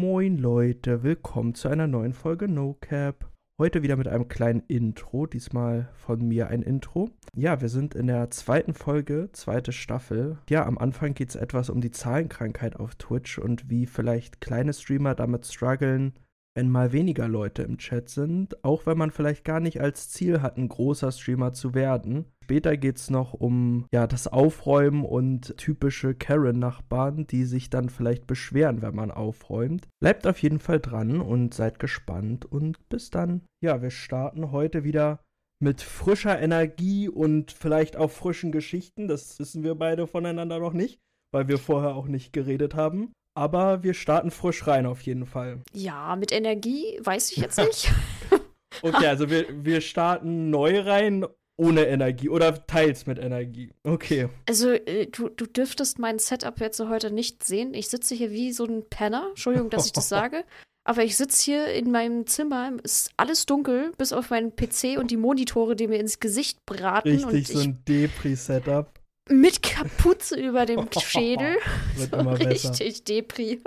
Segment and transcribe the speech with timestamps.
[0.00, 3.32] Moin Leute, willkommen zu einer neuen Folge No Cap.
[3.58, 7.10] Heute wieder mit einem kleinen Intro, diesmal von mir ein Intro.
[7.34, 10.38] Ja, wir sind in der zweiten Folge, zweite Staffel.
[10.48, 14.72] Ja, am Anfang geht es etwas um die Zahlenkrankheit auf Twitch und wie vielleicht kleine
[14.72, 16.12] Streamer damit strugglen,
[16.58, 20.42] wenn mal weniger Leute im Chat sind, auch wenn man vielleicht gar nicht als Ziel
[20.42, 22.24] hat, ein großer Streamer zu werden.
[22.42, 28.26] Später geht es noch um ja, das Aufräumen und typische Karen-Nachbarn, die sich dann vielleicht
[28.26, 29.86] beschweren, wenn man aufräumt.
[30.02, 33.42] Bleibt auf jeden Fall dran und seid gespannt und bis dann.
[33.62, 35.20] Ja, wir starten heute wieder
[35.62, 39.06] mit frischer Energie und vielleicht auch frischen Geschichten.
[39.06, 40.98] Das wissen wir beide voneinander noch nicht,
[41.32, 45.60] weil wir vorher auch nicht geredet haben aber wir starten frisch rein auf jeden Fall.
[45.72, 47.92] Ja, mit Energie weiß ich jetzt nicht.
[48.82, 51.24] okay, also wir, wir starten neu rein
[51.56, 53.72] ohne Energie oder teils mit Energie.
[53.84, 54.28] Okay.
[54.48, 57.74] Also äh, du, du dürftest mein Setup jetzt heute nicht sehen.
[57.74, 59.26] Ich sitze hier wie so ein Penner.
[59.30, 60.44] Entschuldigung, dass ich das sage.
[60.84, 65.10] Aber ich sitze hier in meinem Zimmer, ist alles dunkel, bis auf meinen PC und
[65.10, 67.24] die Monitore, die mir ins Gesicht braten.
[67.24, 68.97] Richtig, so ein Depri-Setup
[69.28, 71.56] mit Kapuze über dem Schädel.
[71.96, 73.62] Wird so richtig Depri.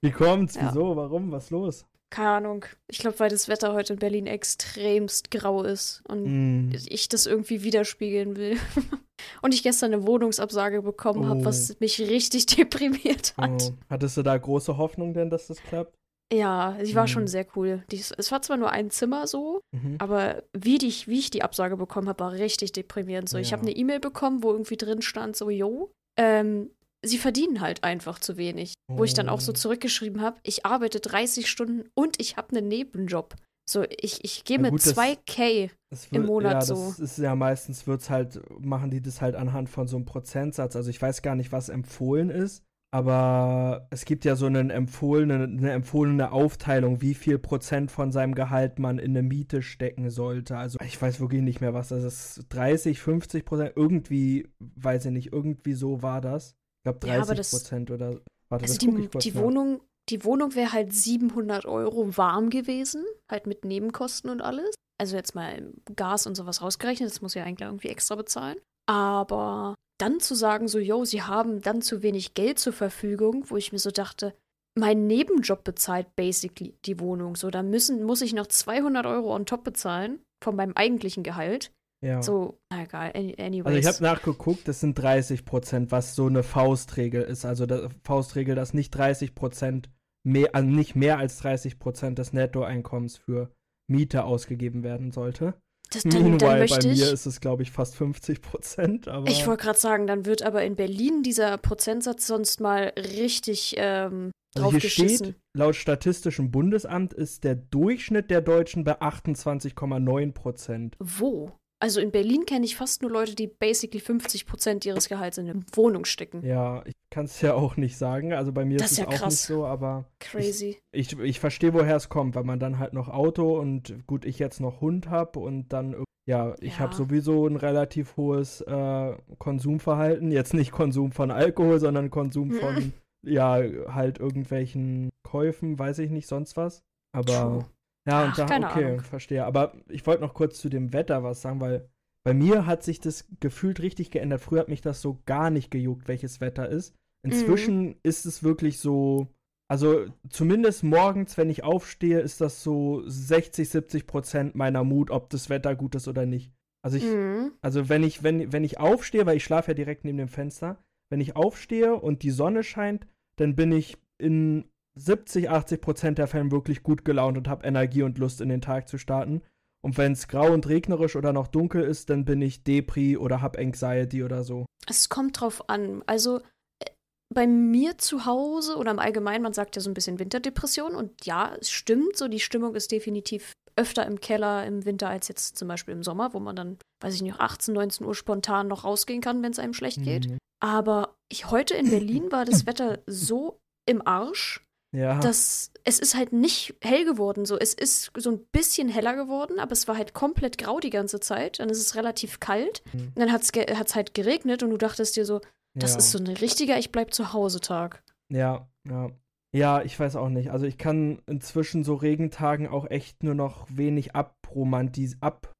[0.00, 0.54] Wie kommt's?
[0.54, 0.70] Ja.
[0.70, 0.96] Wieso?
[0.96, 1.32] Warum?
[1.32, 1.86] Was los?
[2.10, 2.64] Keine Ahnung.
[2.86, 6.72] Ich glaube, weil das Wetter heute in Berlin extremst grau ist und mm.
[6.86, 8.56] ich das irgendwie widerspiegeln will.
[9.42, 11.28] und ich gestern eine Wohnungsabsage bekommen oh.
[11.28, 13.72] habe, was mich richtig deprimiert hat.
[13.72, 13.74] Oh.
[13.90, 15.96] Hattest du da große Hoffnung denn, dass das klappt?
[16.32, 17.08] Ja, die war mhm.
[17.08, 17.84] schon sehr cool.
[17.90, 19.96] Die, es war zwar nur ein Zimmer so, mhm.
[19.98, 23.28] aber wie, die, wie ich die Absage bekommen habe, war richtig deprimierend.
[23.28, 23.42] So, ja.
[23.42, 26.70] ich habe eine E-Mail bekommen, wo irgendwie drin stand, so, yo, ähm,
[27.02, 28.74] sie verdienen halt einfach zu wenig.
[28.88, 28.98] Oh.
[28.98, 29.54] Wo ich dann auch so oh.
[29.54, 33.36] zurückgeschrieben habe, ich arbeite 30 Stunden und ich habe einen Nebenjob.
[33.66, 36.74] So, ich, ich gehe mit 2K wird, im Monat ja, so.
[36.74, 40.76] Das ist ja meistens wird's halt, machen die das halt anhand von so einem Prozentsatz.
[40.76, 42.62] Also ich weiß gar nicht, was empfohlen ist.
[42.94, 48.36] Aber es gibt ja so einen empfohlene, eine empfohlene Aufteilung, wie viel Prozent von seinem
[48.36, 50.56] Gehalt man in eine Miete stecken sollte.
[50.56, 52.46] Also ich weiß wirklich nicht mehr, was das ist.
[52.50, 56.50] 30, 50 Prozent, irgendwie, weiß ich nicht, irgendwie so war das.
[56.52, 58.20] Ich glaube 30 ja, das, Prozent oder.
[58.48, 63.64] Warte, also die, die Wohnung, die Wohnung wäre halt 700 Euro warm gewesen, halt mit
[63.64, 64.72] Nebenkosten und alles.
[65.00, 68.58] Also jetzt mal Gas und sowas rausgerechnet, das muss ja eigentlich irgendwie extra bezahlen.
[68.86, 73.56] Aber dann zu sagen, so, yo, sie haben dann zu wenig Geld zur Verfügung, wo
[73.56, 74.34] ich mir so dachte,
[74.76, 77.36] mein Nebenjob bezahlt basically die Wohnung.
[77.36, 81.72] So, da müssen, muss ich noch 200 Euro on top bezahlen von meinem eigentlichen Gehalt.
[82.04, 82.22] Ja.
[82.22, 83.66] So, na egal, anyways.
[83.66, 87.44] Also ich habe nachgeguckt, das sind 30 Prozent, was so eine Faustregel ist.
[87.44, 89.88] Also die Faustregel, dass nicht 30 Prozent
[90.22, 93.50] mehr, also nicht mehr als 30 Prozent des Nettoeinkommens für
[93.88, 95.54] Miete ausgegeben werden sollte.
[95.94, 99.06] Das, dann, Meanwhile, dann bei mir ist es, glaube ich, fast 50 Prozent.
[99.26, 104.30] Ich wollte gerade sagen, dann wird aber in Berlin dieser Prozentsatz sonst mal richtig ähm,
[104.56, 110.96] also hier steht, laut Statistischem Bundesamt ist der Durchschnitt der Deutschen bei 28,9 Prozent.
[111.00, 111.52] Wo?
[111.84, 115.50] Also in Berlin kenne ich fast nur Leute, die basically 50 Prozent ihres Gehalts in
[115.50, 116.42] eine Wohnung stecken.
[116.42, 118.32] Ja, ich kann es ja auch nicht sagen.
[118.32, 119.34] Also bei mir das ist es ja auch krass.
[119.34, 120.06] nicht so, aber.
[120.18, 120.78] Crazy.
[120.92, 124.24] Ich, ich, ich verstehe, woher es kommt, weil man dann halt noch Auto und gut,
[124.24, 126.78] ich jetzt noch Hund habe und dann ja, ich ja.
[126.78, 130.32] habe sowieso ein relativ hohes äh, Konsumverhalten.
[130.32, 132.94] Jetzt nicht Konsum von Alkohol, sondern Konsum von,
[133.26, 136.82] ja, halt irgendwelchen Käufen, weiß ich nicht, sonst was.
[137.12, 137.66] Aber True.
[138.06, 139.00] Ja, Ach, und da, okay, Ahnung.
[139.00, 139.44] verstehe.
[139.44, 141.88] Aber ich wollte noch kurz zu dem Wetter was sagen, weil
[142.24, 144.40] bei mir hat sich das gefühlt richtig geändert.
[144.40, 146.94] Früher hat mich das so gar nicht gejuckt, welches Wetter ist.
[147.22, 147.96] Inzwischen mhm.
[148.02, 149.28] ist es wirklich so,
[149.68, 155.30] also zumindest morgens, wenn ich aufstehe, ist das so 60, 70 Prozent meiner Mut, ob
[155.30, 156.52] das Wetter gut ist oder nicht.
[156.82, 157.52] Also ich, mhm.
[157.62, 160.84] also wenn ich, wenn, wenn ich aufstehe, weil ich schlafe ja direkt neben dem Fenster,
[161.10, 164.66] wenn ich aufstehe und die Sonne scheint, dann bin ich in
[164.96, 168.60] 70, 80 Prozent der Fällen wirklich gut gelaunt und habe Energie und Lust in den
[168.60, 169.42] Tag zu starten.
[169.82, 173.42] Und wenn es grau und regnerisch oder noch dunkel ist, dann bin ich Depri oder
[173.42, 174.64] hab Anxiety oder so.
[174.86, 176.02] Es kommt drauf an.
[176.06, 176.38] Also
[176.78, 176.90] äh,
[177.34, 181.26] bei mir zu Hause oder im Allgemeinen, man sagt ja so ein bisschen Winterdepression und
[181.26, 185.58] ja, es stimmt, so die Stimmung ist definitiv öfter im Keller im Winter als jetzt
[185.58, 188.84] zum Beispiel im Sommer, wo man dann, weiß ich nicht, 18, 19 Uhr spontan noch
[188.84, 190.28] rausgehen kann, wenn es einem schlecht geht.
[190.28, 190.38] Mhm.
[190.60, 194.63] Aber ich, heute in Berlin war das Wetter so im Arsch,
[194.94, 195.18] ja.
[195.18, 197.44] Das, es ist halt nicht hell geworden.
[197.44, 197.58] So.
[197.58, 201.20] Es ist so ein bisschen heller geworden, aber es war halt komplett grau die ganze
[201.20, 201.58] Zeit.
[201.58, 202.82] Dann ist es relativ kalt.
[202.92, 203.12] Mhm.
[203.14, 205.40] Und dann hat es halt geregnet und du dachtest dir so,
[205.74, 205.98] das ja.
[205.98, 208.02] ist so ein richtiger Ich bleib zu Hause Tag.
[208.30, 209.10] Ja, ja.
[209.52, 210.50] Ja, ich weiß auch nicht.
[210.50, 215.22] Also ich kann inzwischen so Regentagen auch echt nur noch wenig abromantisieren.
[215.22, 215.52] Ab,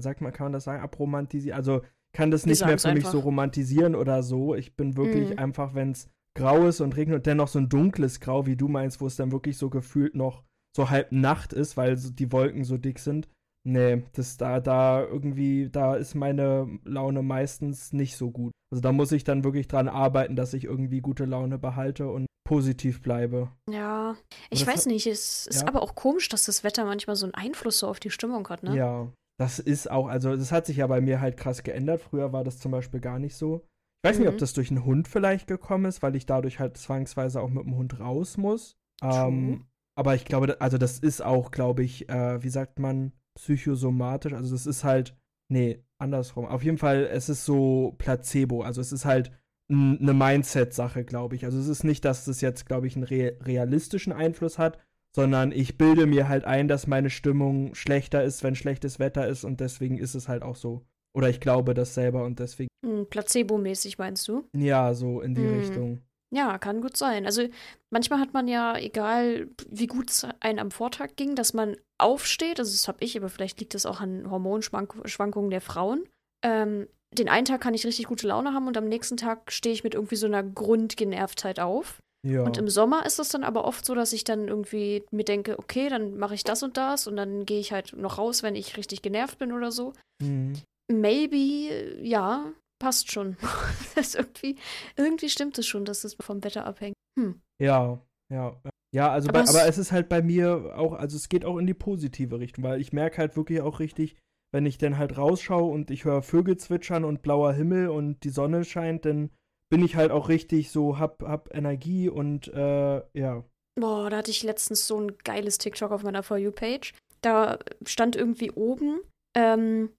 [0.00, 0.82] sagt man, kann man das sagen?
[0.82, 1.56] Abromantisieren.
[1.56, 1.80] Also
[2.12, 4.54] kann das nicht mehr für mich so romantisieren oder so.
[4.54, 5.38] Ich bin wirklich mhm.
[5.38, 8.68] einfach, wenn es grau ist und regnet und dennoch so ein dunkles Grau, wie du
[8.68, 10.42] meinst, wo es dann wirklich so gefühlt noch
[10.76, 13.28] so halb Nacht ist, weil so die Wolken so dick sind.
[13.64, 18.52] Nee, das da, da irgendwie, da ist meine Laune meistens nicht so gut.
[18.72, 22.26] Also da muss ich dann wirklich dran arbeiten, dass ich irgendwie gute Laune behalte und
[22.44, 23.50] positiv bleibe.
[23.70, 24.16] Ja,
[24.50, 25.68] ich weiß nicht, es ist ja.
[25.68, 28.64] aber auch komisch, dass das Wetter manchmal so einen Einfluss so auf die Stimmung hat,
[28.64, 28.76] ne?
[28.76, 32.00] Ja, das ist auch, also das hat sich ja bei mir halt krass geändert.
[32.00, 33.64] Früher war das zum Beispiel gar nicht so.
[34.02, 34.22] Ich weiß mhm.
[34.22, 34.40] nicht, ob mhm.
[34.40, 37.76] das durch einen Hund vielleicht gekommen ist, weil ich dadurch halt zwangsweise auch mit dem
[37.76, 38.76] Hund raus muss.
[39.02, 44.32] Ähm, aber ich glaube, also das ist auch, glaube ich, äh, wie sagt man, psychosomatisch.
[44.32, 45.16] Also das ist halt,
[45.48, 46.46] nee, andersrum.
[46.46, 48.62] Auf jeden Fall, es ist so Placebo.
[48.62, 49.32] Also es ist halt
[49.70, 51.44] eine Mindset-Sache, glaube ich.
[51.44, 54.78] Also es ist nicht, dass das jetzt, glaube ich, einen re realistischen Einfluss hat,
[55.14, 59.44] sondern ich bilde mir halt ein, dass meine Stimmung schlechter ist, wenn schlechtes Wetter ist
[59.44, 60.84] und deswegen ist es halt auch so.
[61.14, 62.68] Oder ich glaube das selber und deswegen.
[62.84, 64.44] Hm, Placebo-mäßig meinst du?
[64.56, 65.58] Ja, so in die hm.
[65.58, 66.02] Richtung.
[66.34, 67.26] Ja, kann gut sein.
[67.26, 67.46] Also
[67.90, 72.58] manchmal hat man ja, egal wie gut es einem am Vortag ging, dass man aufsteht,
[72.58, 76.08] also das habe ich, aber vielleicht liegt das auch an Hormonschwankungen der Frauen.
[76.42, 79.74] Ähm, den einen Tag kann ich richtig gute Laune haben und am nächsten Tag stehe
[79.74, 82.00] ich mit irgendwie so einer Grundgenervtheit auf.
[82.26, 82.44] Ja.
[82.44, 85.58] Und im Sommer ist es dann aber oft so, dass ich dann irgendwie mir denke,
[85.58, 88.54] okay, dann mache ich das und das und dann gehe ich halt noch raus, wenn
[88.54, 89.92] ich richtig genervt bin oder so.
[90.22, 90.54] Mhm.
[90.90, 92.52] Maybe, ja,
[92.82, 93.36] passt schon.
[93.96, 94.56] irgendwie,
[94.96, 96.96] irgendwie stimmt es schon, dass es vom Wetter abhängt.
[97.18, 97.40] Hm.
[97.60, 98.60] Ja, ja.
[98.94, 101.46] Ja, also aber, bei, es, aber es ist halt bei mir auch, also es geht
[101.46, 104.16] auch in die positive Richtung, weil ich merke halt wirklich auch richtig,
[104.52, 108.30] wenn ich dann halt rausschaue und ich höre Vögel zwitschern und blauer Himmel und die
[108.30, 109.30] Sonne scheint, dann
[109.70, 113.44] bin ich halt auch richtig so, hab, hab Energie und äh, ja.
[113.80, 116.92] Boah, da hatte ich letztens so ein geiles TikTok auf meiner For You-Page.
[117.22, 119.00] Da stand irgendwie oben,
[119.34, 119.90] ähm,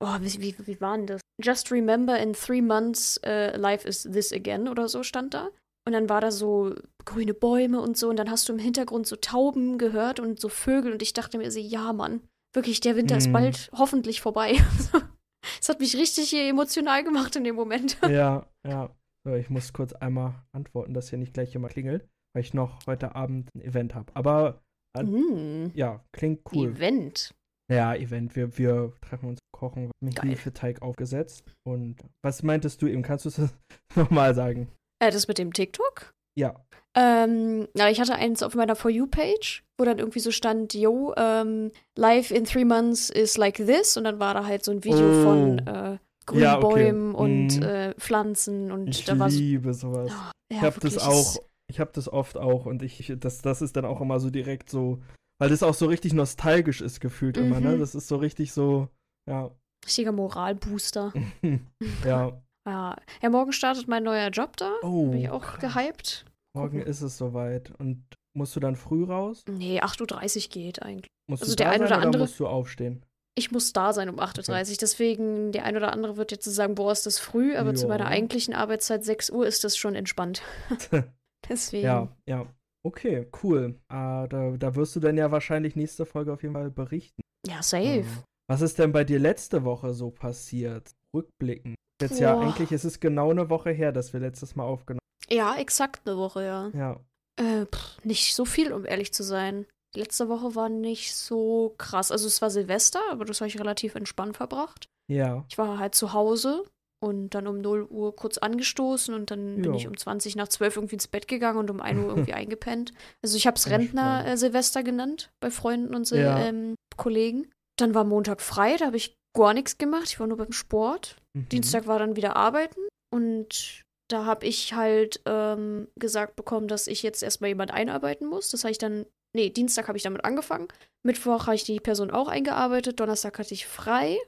[0.00, 1.22] oh, wie, wie, wie war denn das?
[1.42, 5.50] Just remember in three months uh, life is this again oder so stand da.
[5.86, 6.74] Und dann war da so
[7.04, 10.48] grüne Bäume und so und dann hast du im Hintergrund so Tauben gehört und so
[10.48, 12.20] Vögel und ich dachte mir so, ja Mann,
[12.54, 13.18] wirklich, der Winter mm.
[13.18, 13.32] ist mhm.
[13.32, 14.56] bald hoffentlich vorbei.
[15.60, 17.96] Das hat mich richtig emotional gemacht in dem Moment.
[18.08, 18.94] Ja, ja.
[19.36, 23.14] Ich muss kurz einmal antworten, dass hier nicht gleich jemand klingelt, weil ich noch heute
[23.14, 24.14] Abend ein Event habe.
[24.14, 24.62] Aber
[25.00, 25.68] mm.
[25.74, 26.70] ja, klingt cool.
[26.70, 27.34] Event.
[27.70, 28.34] Ja, Event.
[28.34, 31.44] Wir, wir treffen uns, kochen, mit Hefeteig aufgesetzt.
[31.64, 33.02] Und was meintest du eben?
[33.02, 33.40] Kannst du es
[33.94, 34.68] nochmal sagen?
[35.02, 36.12] Äh, das mit dem TikTok?
[36.38, 36.54] Ja.
[36.96, 41.12] Ähm, ja, ich hatte eins auf meiner For You-Page, wo dann irgendwie so stand, yo,
[41.16, 43.96] ähm, life in three months is like this.
[43.96, 45.22] Und dann war da halt so ein Video oh.
[45.22, 46.84] von äh, grünen ja, okay.
[46.84, 47.62] Bäumen und mm.
[47.62, 48.70] äh, Pflanzen.
[48.72, 50.12] Und ich da war liebe so, sowas.
[50.12, 51.36] Oh, ja, ich habe das auch,
[51.68, 54.70] ich habe das oft auch und ich, das, das ist dann auch immer so direkt
[54.70, 55.00] so,
[55.38, 57.44] weil das auch so richtig nostalgisch ist gefühlt mhm.
[57.44, 57.76] immer, ne?
[57.76, 57.80] Mhm.
[57.80, 58.88] Das ist so richtig so,
[59.28, 59.50] ja.
[59.84, 61.12] Richtiger Moralbooster.
[62.04, 62.40] ja.
[62.66, 62.96] ja.
[63.22, 64.74] Ja, morgen startet mein neuer Job da.
[64.82, 65.10] Oh.
[65.10, 66.24] Bin ich auch gehypt.
[66.54, 67.70] Morgen ist es soweit.
[67.78, 68.04] Und
[68.36, 69.44] musst du dann früh raus?
[69.48, 71.08] Nee, 8.30 Uhr geht eigentlich.
[71.28, 72.08] Musst also du der ein oder andere.
[72.08, 73.04] Oder musst du aufstehen?
[73.36, 74.56] Ich muss da sein um 8.30 Uhr.
[74.56, 74.76] Okay.
[74.80, 77.76] Deswegen, der ein oder andere wird jetzt sagen, boah, ist das früh, aber jo.
[77.76, 80.42] zu meiner eigentlichen Arbeitszeit 6 Uhr ist das schon entspannt.
[81.48, 81.86] Deswegen.
[81.86, 82.46] Ja, ja.
[82.86, 83.78] Okay, cool.
[83.92, 87.20] Uh, da, da wirst du dann ja wahrscheinlich nächste Folge auf jeden Fall berichten.
[87.46, 88.00] Ja, safe.
[88.00, 90.92] Uh, was ist denn bei dir letzte Woche so passiert?
[91.14, 91.74] Rückblicken.
[92.00, 92.22] Jetzt Boah.
[92.22, 94.98] ja, eigentlich ist es genau eine Woche her, dass wir letztes Mal aufgenommen
[95.30, 96.68] ja, exakt eine Woche, ja.
[96.74, 97.00] Ja.
[97.36, 99.66] Äh, pff, nicht so viel, um ehrlich zu sein.
[99.94, 102.10] Letzte Woche war nicht so krass.
[102.10, 104.88] Also es war Silvester, aber das habe ich relativ entspannt verbracht.
[105.10, 105.44] Ja.
[105.48, 106.64] Ich war halt zu Hause
[107.00, 109.62] und dann um 0 Uhr kurz angestoßen und dann jo.
[109.62, 112.32] bin ich um 20 nach 12 irgendwie ins Bett gegangen und um 1 Uhr irgendwie
[112.32, 112.92] eingepennt.
[113.22, 116.38] Also ich habe es Rentner-Silvester äh, genannt bei Freunden und ja.
[116.40, 117.50] ähm, Kollegen.
[117.76, 120.06] Dann war Montag frei, da habe ich gar nichts gemacht.
[120.06, 121.16] Ich war nur beim Sport.
[121.34, 121.48] Mhm.
[121.50, 122.80] Dienstag war dann wieder arbeiten
[123.14, 128.50] und da habe ich halt ähm, gesagt bekommen, dass ich jetzt erstmal jemand einarbeiten muss.
[128.50, 130.68] Das habe ich dann, nee, Dienstag habe ich damit angefangen.
[131.06, 132.98] Mittwoch habe ich die Person auch eingearbeitet.
[132.98, 134.18] Donnerstag hatte ich frei.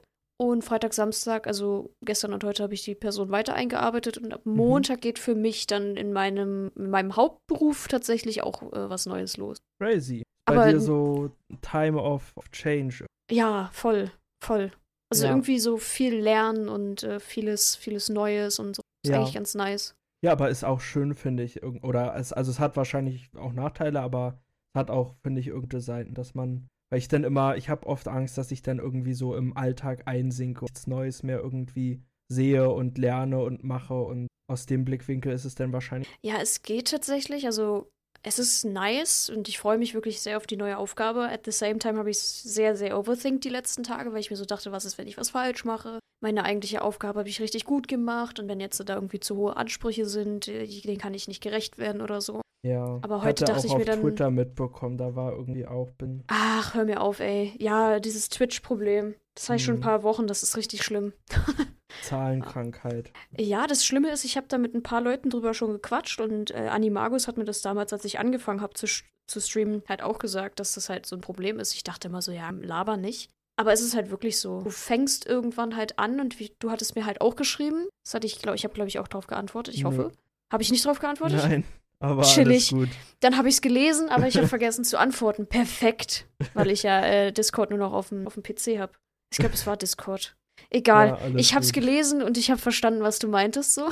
[0.41, 4.17] Und Freitag, Samstag, also gestern und heute habe ich die Person weiter eingearbeitet.
[4.17, 4.55] Und ab mhm.
[4.55, 9.37] Montag geht für mich dann in meinem, in meinem Hauptberuf tatsächlich auch äh, was Neues
[9.37, 9.59] los.
[9.79, 10.23] Crazy.
[10.47, 11.29] Bei Aber, dir so
[11.61, 13.05] Time of, of Change.
[13.29, 14.09] Ja, voll,
[14.43, 14.71] voll.
[15.11, 15.29] Also ja.
[15.29, 18.81] irgendwie so viel lernen und äh, vieles, vieles Neues und so.
[19.05, 19.19] Ist ja.
[19.19, 19.93] eigentlich ganz nice.
[20.25, 21.61] Ja, aber ist auch schön, finde ich.
[21.61, 24.39] Oder es, also es hat wahrscheinlich auch Nachteile, aber
[24.73, 27.87] es hat auch, finde ich, irgendeine Seiten, dass man, weil ich dann immer, ich habe
[27.87, 32.03] oft Angst, dass ich dann irgendwie so im Alltag einsinke und nichts Neues mehr irgendwie
[32.27, 36.09] sehe und lerne und mache und aus dem Blickwinkel ist es dann wahrscheinlich.
[36.21, 37.45] Ja, es geht tatsächlich.
[37.45, 37.89] Also
[38.23, 41.29] es ist nice und ich freue mich wirklich sehr auf die neue Aufgabe.
[41.29, 44.29] At the same time habe ich es sehr, sehr overthinkt die letzten Tage, weil ich
[44.29, 45.99] mir so dachte, was ist, wenn ich was falsch mache?
[46.21, 49.55] Meine eigentliche Aufgabe habe ich richtig gut gemacht und wenn jetzt da irgendwie zu hohe
[49.55, 52.41] Ansprüche sind, äh, denen kann ich nicht gerecht werden oder so.
[52.63, 54.01] Ja, aber heute dachte ich mir dann.
[54.01, 56.23] Twitter mitbekommen, da war irgendwie auch bin.
[56.27, 57.53] Ach, hör mir auf, ey.
[57.57, 59.15] Ja, dieses Twitch-Problem.
[59.33, 59.83] Das habe ich schon ein mhm.
[59.83, 61.13] paar Wochen, das ist richtig schlimm.
[62.03, 63.11] Zahlenkrankheit.
[63.37, 66.51] Ja, das Schlimme ist, ich habe da mit ein paar Leuten drüber schon gequatscht und
[66.51, 68.85] äh, Animagus hat mir das damals, als ich angefangen habe zu,
[69.27, 71.73] zu streamen, halt auch gesagt, dass das halt so ein Problem ist.
[71.73, 73.31] Ich dachte immer so, ja, laber nicht.
[73.57, 74.61] Aber es ist halt wirklich so.
[74.61, 77.87] Du fängst irgendwann halt an und wie, du hattest mir halt auch geschrieben.
[78.03, 79.73] Das hatte ich, glaube ich, habe, glaube ich, auch drauf geantwortet.
[79.73, 80.11] Ich hoffe.
[80.51, 81.39] Habe ich nicht drauf geantwortet?
[81.43, 81.63] Nein.
[82.01, 82.73] Aber Chillig.
[83.19, 85.45] Dann habe ich es gelesen, aber ich habe vergessen zu antworten.
[85.45, 86.27] Perfekt.
[86.53, 88.93] Weil ich ja äh, Discord nur noch auf dem, auf dem PC habe.
[89.31, 90.35] Ich glaube, es war Discord.
[90.69, 91.09] Egal.
[91.09, 93.89] Ja, ich habe es gelesen und ich habe verstanden, was du meintest so.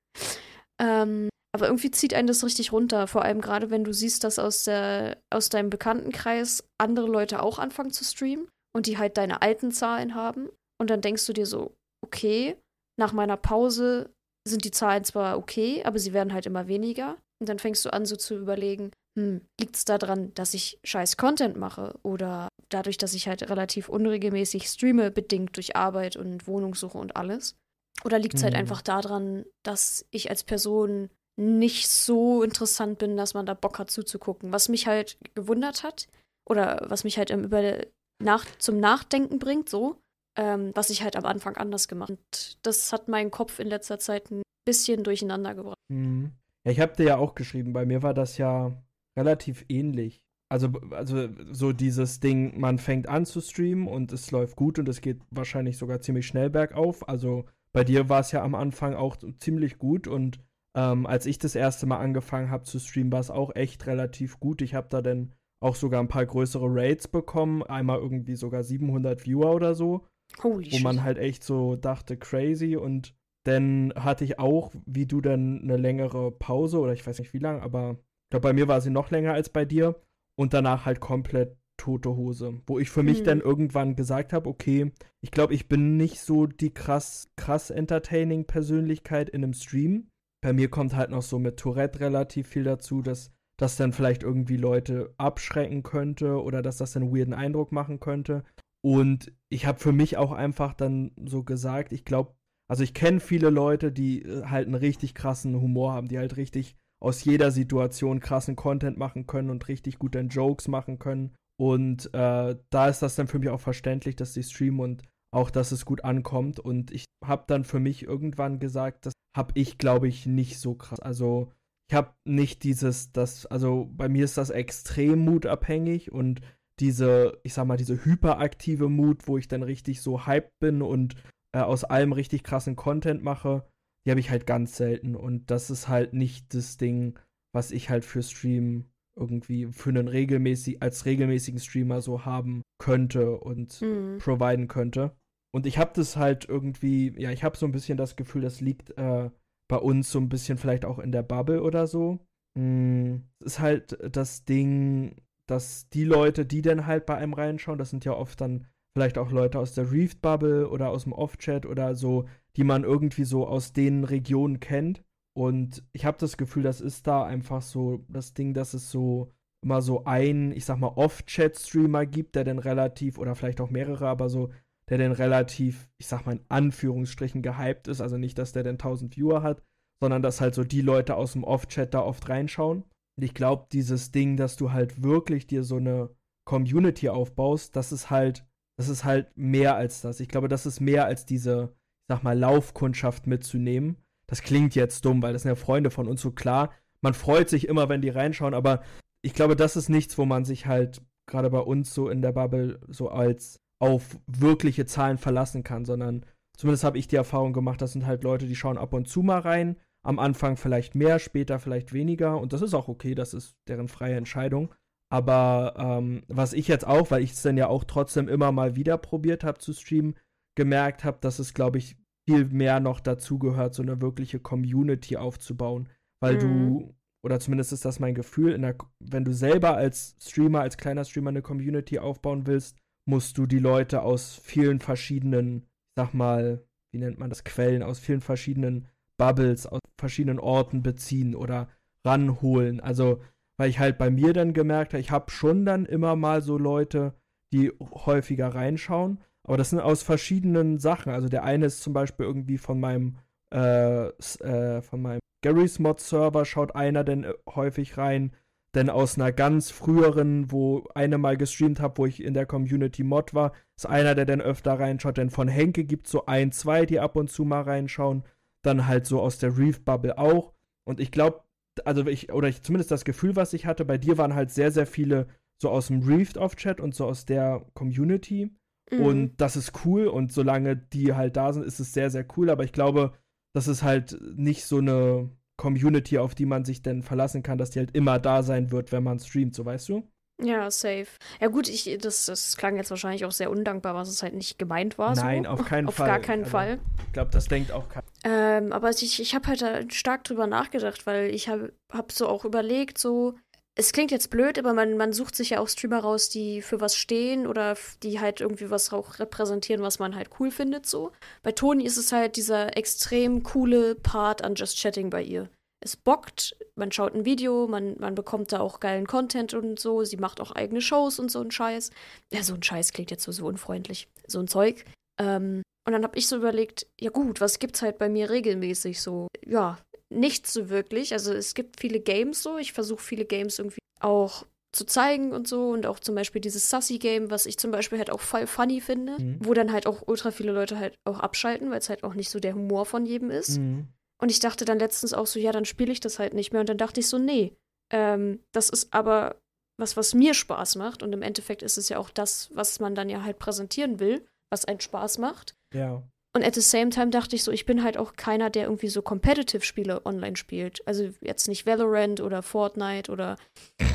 [0.80, 3.06] ähm, aber irgendwie zieht einen das richtig runter.
[3.06, 7.58] Vor allem gerade, wenn du siehst, dass aus, der, aus deinem Bekanntenkreis andere Leute auch
[7.58, 10.48] anfangen zu streamen und die halt deine alten Zahlen haben.
[10.80, 11.74] Und dann denkst du dir so,
[12.04, 12.56] okay,
[12.98, 14.10] nach meiner Pause
[14.46, 17.16] sind die Zahlen zwar okay, aber sie werden halt immer weniger.
[17.40, 21.16] Und dann fängst du an, so zu überlegen, hm, liegt es daran, dass ich scheiß
[21.16, 26.98] Content mache oder dadurch, dass ich halt relativ unregelmäßig streame, bedingt durch Arbeit und Wohnungssuche
[26.98, 27.56] und alles?
[28.04, 28.56] Oder liegt es halt mhm.
[28.56, 33.78] halt einfach daran, dass ich als Person nicht so interessant bin, dass man da Bock
[33.78, 34.52] hat zuzugucken?
[34.52, 36.08] Was mich halt gewundert hat
[36.48, 37.80] oder was mich halt über
[38.22, 39.96] nach, zum Nachdenken bringt, so,
[40.36, 42.10] ähm, was ich halt am Anfang anders gemacht.
[42.10, 45.78] Und das hat meinen Kopf in letzter Zeit ein bisschen durcheinander gebracht.
[45.88, 46.32] Mhm.
[46.64, 48.72] Ja, ich habe dir ja auch geschrieben, bei mir war das ja
[49.16, 50.22] relativ ähnlich.
[50.48, 54.88] Also, also so dieses Ding, man fängt an zu streamen und es läuft gut und
[54.88, 57.08] es geht wahrscheinlich sogar ziemlich schnell bergauf.
[57.08, 60.40] Also bei dir war es ja am Anfang auch ziemlich gut und
[60.76, 64.40] ähm, als ich das erste Mal angefangen habe zu streamen, war es auch echt relativ
[64.40, 64.62] gut.
[64.62, 69.24] Ich habe da dann auch sogar ein paar größere Raids bekommen, einmal irgendwie sogar 700
[69.24, 70.06] Viewer oder so.
[70.42, 72.76] Holy wo man halt echt so dachte, crazy.
[72.76, 77.32] Und dann hatte ich auch, wie du dann, eine längere Pause oder ich weiß nicht
[77.32, 80.00] wie lang, aber ich glaube, bei mir war sie noch länger als bei dir.
[80.34, 82.60] Und danach halt komplett tote Hose.
[82.66, 83.24] Wo ich für mich mhm.
[83.24, 88.46] dann irgendwann gesagt habe, okay, ich glaube, ich bin nicht so die krass, krass entertaining
[88.46, 90.08] Persönlichkeit in einem Stream.
[90.42, 94.22] Bei mir kommt halt noch so mit Tourette relativ viel dazu, dass das dann vielleicht
[94.22, 98.44] irgendwie Leute abschrecken könnte oder dass das einen weirden Eindruck machen könnte.
[98.84, 102.34] Und ich habe für mich auch einfach dann so gesagt, ich glaube,
[102.68, 106.36] also ich kenne viele Leute, die äh, halt einen richtig krassen Humor haben, die halt
[106.36, 111.34] richtig aus jeder Situation krassen Content machen können und richtig gut dann Jokes machen können.
[111.60, 115.50] Und äh, da ist das dann für mich auch verständlich, dass die streamen und auch,
[115.50, 116.60] dass es gut ankommt.
[116.60, 120.74] Und ich habe dann für mich irgendwann gesagt, das habe ich, glaube ich, nicht so
[120.74, 121.00] krass.
[121.00, 121.52] Also
[121.90, 126.40] ich habe nicht dieses, das, also bei mir ist das extrem mutabhängig und
[126.82, 131.14] diese, ich sag mal, diese hyperaktive Mut, wo ich dann richtig so hyped bin und
[131.54, 133.64] äh, aus allem richtig krassen Content mache,
[134.04, 135.14] die habe ich halt ganz selten.
[135.14, 137.18] Und das ist halt nicht das Ding,
[137.54, 138.86] was ich halt für Stream
[139.16, 144.18] irgendwie für einen regelmäßig, als regelmäßigen Streamer so haben könnte und mhm.
[144.18, 145.14] providen könnte.
[145.54, 148.60] Und ich habe das halt irgendwie, ja, ich habe so ein bisschen das Gefühl, das
[148.60, 149.30] liegt äh,
[149.70, 152.26] bei uns so ein bisschen vielleicht auch in der Bubble oder so.
[152.58, 155.14] Mm, ist halt das Ding,
[155.46, 159.18] dass die Leute, die dann halt bei einem reinschauen, das sind ja oft dann vielleicht
[159.18, 163.46] auch Leute aus der Reefed-Bubble oder aus dem Off-Chat oder so, die man irgendwie so
[163.46, 165.02] aus den Regionen kennt.
[165.34, 169.30] Und ich habe das Gefühl, das ist da einfach so das Ding, dass es so
[169.64, 174.08] immer so ein, ich sag mal, Off-Chat-Streamer gibt, der dann relativ, oder vielleicht auch mehrere,
[174.08, 174.50] aber so,
[174.88, 178.00] der dann relativ, ich sag mal in Anführungsstrichen gehypt ist.
[178.00, 179.62] Also nicht, dass der dann 1000 Viewer hat,
[180.00, 182.84] sondern dass halt so die Leute aus dem Off-Chat da oft reinschauen.
[183.16, 186.10] Und ich glaube, dieses Ding, dass du halt wirklich dir so eine
[186.44, 190.20] Community aufbaust, das ist halt, das ist halt mehr als das.
[190.20, 191.74] Ich glaube, das ist mehr als diese,
[192.08, 193.96] sag mal, Laufkundschaft mitzunehmen.
[194.26, 196.70] Das klingt jetzt dumm, weil das sind ja Freunde von uns, so klar.
[197.00, 198.82] Man freut sich immer, wenn die reinschauen, aber
[199.22, 202.32] ich glaube, das ist nichts, wo man sich halt gerade bei uns so in der
[202.32, 206.24] Bubble so als auf wirkliche Zahlen verlassen kann, sondern
[206.56, 209.22] zumindest habe ich die Erfahrung gemacht, das sind halt Leute, die schauen ab und zu
[209.22, 212.40] mal rein, am Anfang vielleicht mehr, später vielleicht weniger.
[212.40, 214.74] Und das ist auch okay, das ist deren freie Entscheidung.
[215.12, 218.76] Aber ähm, was ich jetzt auch, weil ich es dann ja auch trotzdem immer mal
[218.76, 220.14] wieder probiert habe zu streamen,
[220.56, 221.96] gemerkt habe, dass es, glaube ich,
[222.28, 225.88] viel mehr noch dazu gehört, so eine wirkliche Community aufzubauen.
[226.20, 226.40] Weil mhm.
[226.40, 226.94] du,
[227.24, 231.30] oder zumindest ist das mein Gefühl, der, wenn du selber als Streamer, als kleiner Streamer
[231.30, 235.66] eine Community aufbauen willst, musst du die Leute aus vielen verschiedenen,
[235.96, 238.88] sag mal, wie nennt man das, Quellen, aus vielen verschiedenen
[239.18, 241.68] Bubbles aus verschiedenen Orten beziehen oder
[242.04, 242.80] ranholen.
[242.80, 243.20] Also
[243.58, 246.58] weil ich halt bei mir dann gemerkt habe, ich habe schon dann immer mal so
[246.58, 247.14] Leute,
[247.52, 251.12] die häufiger reinschauen, aber das sind aus verschiedenen Sachen.
[251.12, 253.18] Also der eine ist zum Beispiel irgendwie von meinem
[253.54, 258.32] äh, äh, von meinem Garry's Mod Server schaut einer denn äh, häufig rein.
[258.74, 263.04] Denn aus einer ganz früheren, wo eine mal gestreamt habe, wo ich in der Community
[263.04, 265.18] Mod war, ist einer, der dann öfter reinschaut.
[265.18, 268.24] Denn von Henke gibt es so ein, zwei, die ab und zu mal reinschauen.
[268.62, 270.52] Dann halt so aus der Reef Bubble auch.
[270.84, 271.42] Und ich glaube,
[271.84, 274.70] also ich, oder ich zumindest das Gefühl, was ich hatte, bei dir waren halt sehr,
[274.70, 275.26] sehr viele
[275.60, 278.50] so aus dem Reefed of Chat und so aus der Community.
[278.90, 279.00] Mhm.
[279.00, 280.06] Und das ist cool.
[280.06, 282.50] Und solange die halt da sind, ist es sehr, sehr cool.
[282.50, 283.12] Aber ich glaube,
[283.54, 287.70] das ist halt nicht so eine Community, auf die man sich denn verlassen kann, dass
[287.70, 290.08] die halt immer da sein wird, wenn man streamt, so weißt du?
[290.42, 291.06] Ja, safe.
[291.40, 294.58] Ja gut, ich, das, das klang jetzt wahrscheinlich auch sehr undankbar, was es halt nicht
[294.58, 295.14] gemeint war.
[295.14, 295.50] Nein, so.
[295.50, 296.10] auf keinen auf Fall.
[296.10, 296.78] Auf gar keinen also, Fall.
[297.06, 298.06] Ich glaube, das denkt auch keiner.
[298.24, 302.28] Ähm, aber ich, ich habe halt da stark drüber nachgedacht, weil ich habe hab so
[302.28, 303.34] auch überlegt, so,
[303.74, 306.80] es klingt jetzt blöd, aber man, man sucht sich ja auch Streamer raus, die für
[306.80, 311.12] was stehen oder die halt irgendwie was auch repräsentieren, was man halt cool findet, so.
[311.42, 315.48] Bei Toni ist es halt dieser extrem coole Part an Just Chatting bei ihr
[315.82, 320.04] es bockt, man schaut ein Video, man, man bekommt da auch geilen Content und so,
[320.04, 321.90] sie macht auch eigene Shows und so ein Scheiß.
[322.32, 324.84] Ja, so ein Scheiß klingt jetzt so, so unfreundlich, so ein Zeug.
[325.20, 329.00] Ähm, und dann habe ich so überlegt, ja gut, was gibt's halt bei mir regelmäßig
[329.00, 329.26] so?
[329.44, 329.78] Ja,
[330.10, 331.12] nichts so wirklich.
[331.12, 335.46] Also es gibt viele Games so, ich versuche viele Games irgendwie auch zu zeigen und
[335.46, 338.80] so und auch zum Beispiel dieses Sassy-Game, was ich zum Beispiel halt auch voll funny
[338.80, 339.38] finde, mhm.
[339.40, 342.30] wo dann halt auch ultra viele Leute halt auch abschalten, weil es halt auch nicht
[342.30, 343.58] so der Humor von jedem ist.
[343.58, 343.88] Mhm.
[344.22, 346.60] Und ich dachte dann letztens auch so, ja, dann spiele ich das halt nicht mehr.
[346.60, 347.56] Und dann dachte ich so, nee,
[347.92, 349.34] ähm, das ist aber
[349.80, 351.02] was, was mir Spaß macht.
[351.02, 354.24] Und im Endeffekt ist es ja auch das, was man dann ja halt präsentieren will,
[354.48, 355.56] was einen Spaß macht.
[355.74, 356.04] Ja.
[356.36, 358.88] Und at the same time dachte ich so, ich bin halt auch keiner, der irgendwie
[358.88, 360.86] so Competitive-Spiele online spielt.
[360.86, 363.36] Also jetzt nicht Valorant oder Fortnite oder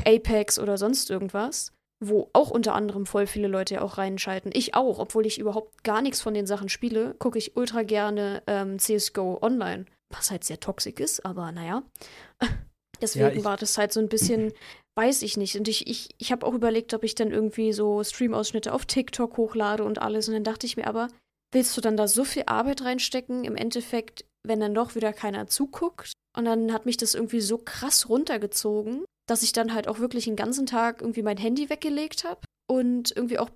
[0.04, 1.72] Apex oder sonst irgendwas,
[2.04, 4.52] wo auch unter anderem voll viele Leute ja auch reinschalten.
[4.54, 8.42] Ich auch, obwohl ich überhaupt gar nichts von den Sachen spiele, gucke ich ultra gerne
[8.46, 11.82] ähm, CSGO online was halt sehr toxisch ist, aber naja.
[13.00, 14.52] Deswegen ja, war das halt so ein bisschen,
[14.98, 15.56] weiß ich nicht.
[15.56, 19.36] Und ich, ich, ich habe auch überlegt, ob ich dann irgendwie so Stream-Ausschnitte auf TikTok
[19.36, 20.28] hochlade und alles.
[20.28, 21.08] Und dann dachte ich mir aber,
[21.52, 23.44] willst du dann da so viel Arbeit reinstecken?
[23.44, 26.12] Im Endeffekt, wenn dann doch wieder keiner zuguckt.
[26.36, 30.24] Und dann hat mich das irgendwie so krass runtergezogen, dass ich dann halt auch wirklich
[30.24, 32.40] den ganzen Tag irgendwie mein Handy weggelegt habe
[32.70, 33.50] und irgendwie auch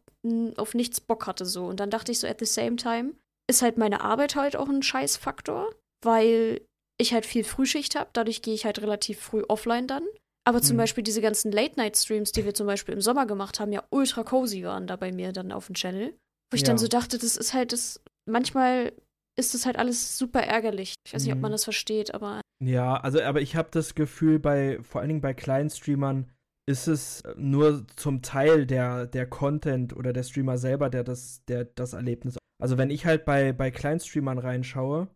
[0.56, 1.66] auf nichts Bock hatte so.
[1.66, 3.14] Und dann dachte ich so, at the same time,
[3.48, 5.70] ist halt meine Arbeit halt auch ein Scheißfaktor
[6.02, 6.60] weil
[7.00, 8.10] ich halt viel Frühschicht habe.
[8.12, 10.04] Dadurch gehe ich halt relativ früh offline dann.
[10.44, 10.78] Aber zum mhm.
[10.78, 14.64] Beispiel diese ganzen Late-Night-Streams, die wir zum Beispiel im Sommer gemacht haben, ja ultra cozy
[14.64, 16.14] waren da bei mir dann auf dem Channel.
[16.50, 16.66] Wo ich ja.
[16.66, 18.00] dann so dachte, das ist halt das.
[18.26, 18.92] Manchmal
[19.38, 20.94] ist das halt alles super ärgerlich.
[21.06, 21.54] Ich weiß nicht, ob man mhm.
[21.54, 22.40] das versteht, aber.
[22.62, 26.30] Ja, also, aber ich habe das Gefühl, bei, vor allen Dingen bei kleinen Streamern,
[26.68, 31.64] ist es nur zum Teil der, der Content oder der Streamer selber, der das, der
[31.64, 32.36] das Erlebnis.
[32.60, 35.08] Also, wenn ich halt bei, bei Kleinstreamern reinschaue,